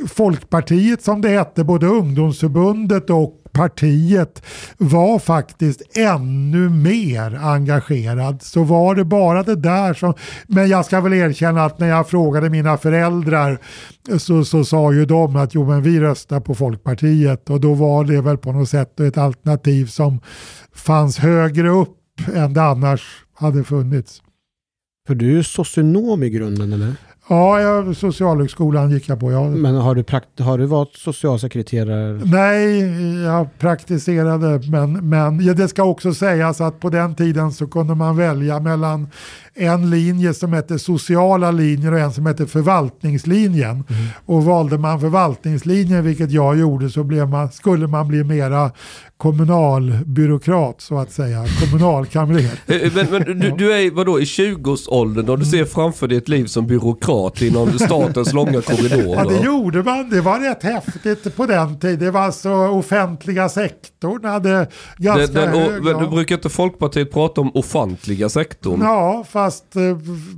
[0.07, 4.43] Folkpartiet som det hette, både ungdomsförbundet och partiet
[4.77, 8.41] var faktiskt ännu mer engagerad.
[8.41, 10.13] Så var det bara det där som...
[10.47, 13.59] Men jag ska väl erkänna att när jag frågade mina föräldrar
[14.17, 18.03] så, så sa ju de att jo men vi röstar på Folkpartiet och då var
[18.03, 20.19] det väl på något sätt ett alternativ som
[20.75, 21.97] fanns högre upp
[22.35, 24.21] än det annars hade funnits.
[25.07, 26.95] För du är socionom i grunden eller?
[27.29, 29.31] Ja, jag, Socialhögskolan gick jag på.
[29.31, 29.43] Ja.
[29.49, 32.21] Men har du, prakt- har du varit socialsekreterare?
[32.25, 32.79] Nej,
[33.23, 37.95] jag praktiserade, men, men ja, det ska också sägas att på den tiden så kunde
[37.95, 39.07] man välja mellan
[39.55, 43.83] en linje som hette sociala linjer och en som hette förvaltningslinjen.
[44.25, 48.71] Och valde man förvaltningslinjen, vilket jag gjorde, så blev man, skulle man bli mera
[49.17, 52.39] kommunalbyråkrat så att säga, kommunalkamrer.
[52.67, 56.29] Eh, Men, men du, du är vadå i 20-årsåldern och du ser framför dig ett
[56.29, 58.61] liv som byråkrat inom statens långa
[59.15, 60.09] Ja, det gjorde man.
[60.09, 61.99] Det var rätt häftigt på den tiden.
[61.99, 65.77] Det var alltså offentliga sektorn hade ganska Den, den, hög...
[65.77, 68.81] och, men, du brukar inte Folkpartiet prata om offentliga sektorn?
[68.81, 69.97] Ja, fast eh,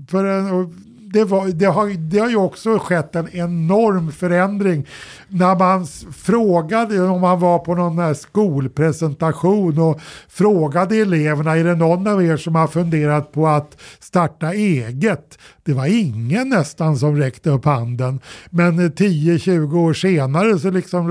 [0.10, 0.74] för en,
[1.16, 4.88] det, var, det, har, det har ju också skett en enorm förändring.
[5.28, 10.00] När man frågade, om man var på någon skolpresentation och
[10.30, 15.38] frågade eleverna, är det någon av er som har funderat på att starta eget?
[15.66, 18.20] Det var ingen nästan som räckte upp handen.
[18.50, 21.08] Men eh, 10-20 år senare så liksom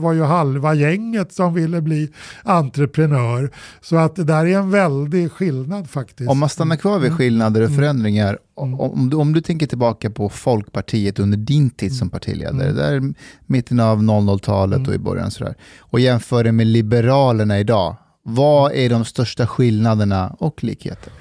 [0.00, 2.10] var ju halva gänget som ville bli
[2.42, 3.50] entreprenör.
[3.80, 6.30] Så att det där är en väldig skillnad faktiskt.
[6.30, 10.28] Om man stannar kvar vid skillnader och förändringar, om, du, om du tänker tillbaka på
[10.28, 13.14] Folkpartiet under din tid som partiledare, där
[13.46, 18.90] mitten av 00-talet och i början sådär, och jämför det med Liberalerna idag, vad är
[18.90, 21.12] de största skillnaderna och likheter?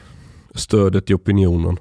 [0.57, 1.77] Stödet i opinionen.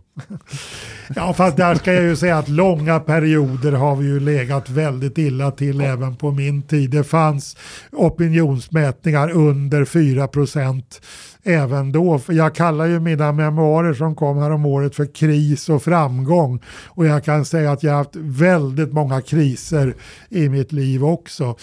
[1.14, 5.18] Ja, fast där ska jag ju säga att långa perioder har vi ju legat väldigt
[5.18, 6.90] illa till även på min tid.
[6.90, 7.56] Det fanns
[7.92, 11.00] opinionsmätningar under 4 procent
[11.46, 12.18] även då.
[12.18, 16.62] För Jag kallar ju mina memoarer som kom här om året för kris och framgång.
[16.86, 19.94] Och jag kan säga att jag har haft väldigt många kriser
[20.28, 21.56] i mitt liv också.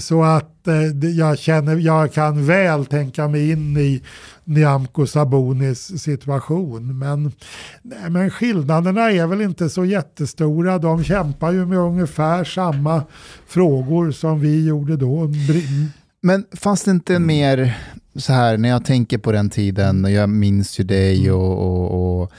[0.00, 4.02] Så att eh, jag, känner, jag kan väl tänka mig in i
[4.44, 6.98] Nyamko Sabonis situation.
[6.98, 7.32] Men,
[7.82, 10.78] nej, men skillnaderna är väl inte så jättestora.
[10.78, 13.02] De kämpar ju med ungefär samma
[13.46, 15.28] frågor som vi gjorde då.
[16.20, 17.78] Men fanns det inte en mer,
[18.18, 22.22] så här, när jag tänker på den tiden, och jag minns ju dig och, och,
[22.22, 22.32] och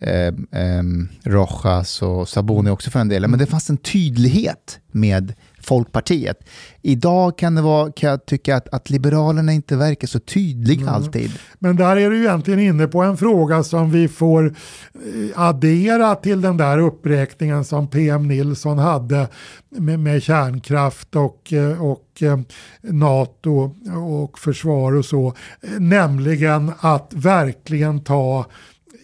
[0.00, 5.34] eh, ehm, Rojas och Saboni också för en del, men det fanns en tydlighet med
[5.64, 6.38] Folkpartiet.
[6.82, 11.30] Idag kan det vara, kan jag tycka att, att Liberalerna inte verkar så tydliga alltid.
[11.58, 16.40] Men där är du egentligen inne på en fråga som vi får eh, addera till
[16.40, 19.28] den där uppräkningen som PM Nilsson hade
[19.70, 22.38] med, med kärnkraft och, eh, och eh,
[22.80, 23.76] NATO
[24.22, 25.34] och försvar och så.
[25.78, 28.46] Nämligen att verkligen ta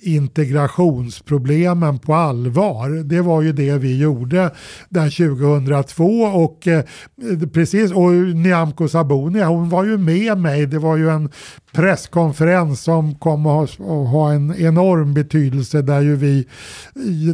[0.03, 2.89] integrationsproblemen på allvar.
[3.05, 4.51] Det var ju det vi gjorde
[4.89, 6.85] där 2002 och eh,
[7.53, 10.67] precis och Nyamko Sabuni hon var ju med mig.
[10.67, 11.31] Det var ju en
[11.73, 16.47] presskonferens som kom att ha, ha en enorm betydelse där ju vi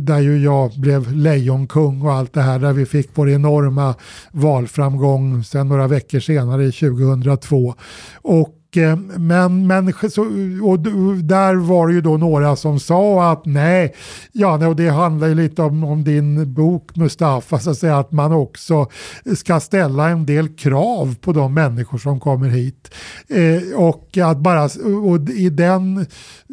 [0.01, 3.95] där ju jag blev lejonkung och allt det här där vi fick vår enorma
[4.33, 7.75] valframgång sen några veckor senare 2002
[8.23, 8.55] och
[9.17, 10.23] men, men så,
[10.63, 10.79] och
[11.25, 13.95] där var det ju då några som sa att nej,
[14.33, 18.13] ja, och det handlar ju lite om, om din bok Mustafa, så att säga att
[18.13, 18.87] man också
[19.37, 22.95] ska ställa en del krav på de människor som kommer hit.
[23.29, 24.65] Eh, och att bara,
[25.05, 26.07] och i den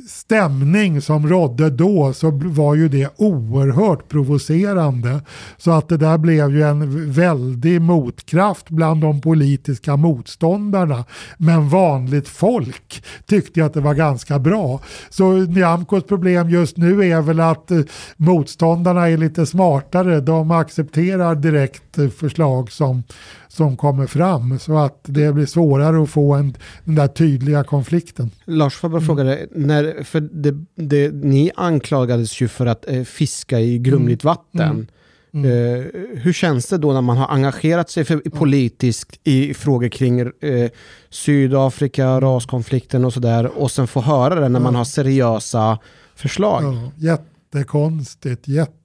[0.09, 5.21] stämning som rådde då så var ju det oerhört provocerande.
[5.57, 11.05] Så att det där blev ju en väldig motkraft bland de politiska motståndarna.
[11.37, 14.81] Men vanligt folk tyckte ju att det var ganska bra.
[15.09, 17.79] Så Nyamkos problem just nu är väl att eh,
[18.17, 20.21] motståndarna är lite smartare.
[20.21, 23.03] De accepterar direkt eh, förslag som,
[23.47, 24.59] som kommer fram.
[24.59, 28.31] Så att det blir svårare att få en, den där tydliga konflikten.
[28.45, 32.89] Lars, får jag bara fråga dig, när, för det, det, ni anklagades ju för att
[32.89, 34.61] eh, fiska i grumligt vatten.
[34.61, 34.87] Mm.
[35.35, 40.19] Eh, hur känns det då när man har engagerat sig för, politiskt i frågor kring
[40.19, 40.71] eh,
[41.09, 45.79] Sydafrika, raskonflikten och sådär och sen få höra det när man har seriösa
[46.15, 46.63] förslag?
[46.63, 48.82] Ja, jättekonstigt, jättekonstigt.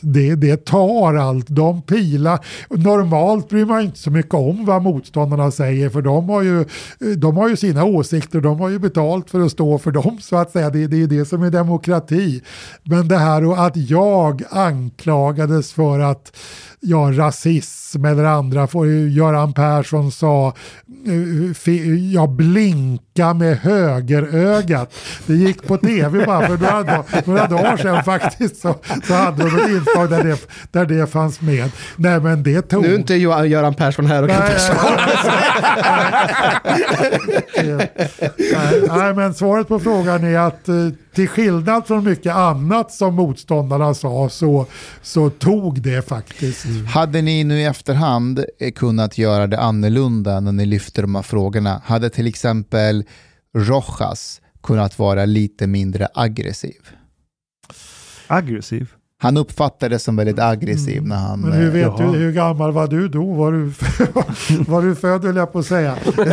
[0.00, 1.46] Det, det tar allt.
[1.48, 2.46] De pilar.
[2.70, 6.64] Normalt bryr man inte så mycket om vad motståndarna säger för de har ju,
[7.16, 8.40] de har ju sina åsikter.
[8.40, 10.70] De har ju betalt för att stå för dem så att säga.
[10.70, 12.42] Det, det är det som är demokrati.
[12.82, 16.36] Men det här och att jag anklagades för att
[16.80, 18.66] ja, rasism eller andra,
[19.10, 20.46] Göran Persson sa
[21.06, 24.94] eh, fi- jag blinka med högerögat.
[25.26, 28.74] Det gick på tv bara för några, dag, några dagar sedan faktiskt så,
[29.06, 30.38] så hade de ett inslag där det,
[30.72, 31.70] där det fanns med.
[31.96, 32.82] Nej men det tog...
[32.82, 35.00] Nu är inte Göran Persson här och kan Nej, försvara
[37.56, 37.90] nej,
[38.52, 40.74] nej, nej, men svaret på frågan är att eh,
[41.16, 44.66] till skillnad från mycket annat som motståndarna sa så,
[45.02, 46.66] så tog det faktiskt.
[46.86, 48.44] Hade ni nu i efterhand
[48.74, 51.82] kunnat göra det annorlunda när ni lyfter de här frågorna?
[51.84, 53.04] Hade till exempel
[53.56, 56.80] Rojas kunnat vara lite mindre aggressiv?
[58.26, 58.95] Aggressiv?
[59.22, 61.40] Han uppfattades som väldigt aggressiv när han...
[61.40, 62.12] Men hur eh, vet Jaha.
[62.12, 63.32] du, hur gammal var du då?
[63.32, 63.64] Var du,
[64.70, 65.96] var du född höll jag på att säga.
[66.16, 66.24] ja,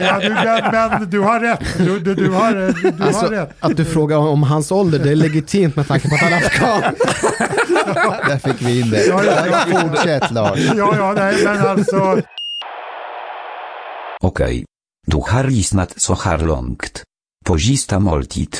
[0.00, 1.60] ja, du, men, du har rätt.
[1.78, 2.52] Du, du, du har,
[2.92, 3.50] du har Alltså, rätt.
[3.60, 6.36] att du frågar om hans ålder, det är legitimt med tanke på att han är
[6.36, 6.82] afghan.
[8.28, 9.06] Där fick vi in det.
[9.06, 9.80] Ja, ja, ja.
[9.80, 10.60] Fortsätt Lars.
[10.76, 12.20] Ja, ja, nej, men alltså.
[14.20, 14.64] Okej.
[15.06, 17.02] Du har lyssnat så här långt.
[17.46, 18.56] På sista måltid.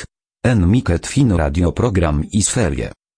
[0.47, 2.91] En mycket fin radioprogram i Sverige.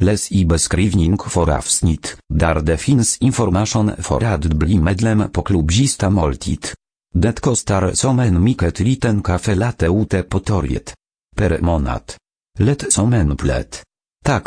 [0.00, 5.72] Läs i beskrivning för avsnitt, där det finns information för att bli medlem på klubb
[5.72, 6.66] Sista Måltid.
[7.14, 10.94] Det kostar som en mycket liten kaffe latte ute på torget.
[11.36, 12.02] Per månad.
[12.58, 13.82] Lätt som en plätt.
[14.24, 14.46] Tack,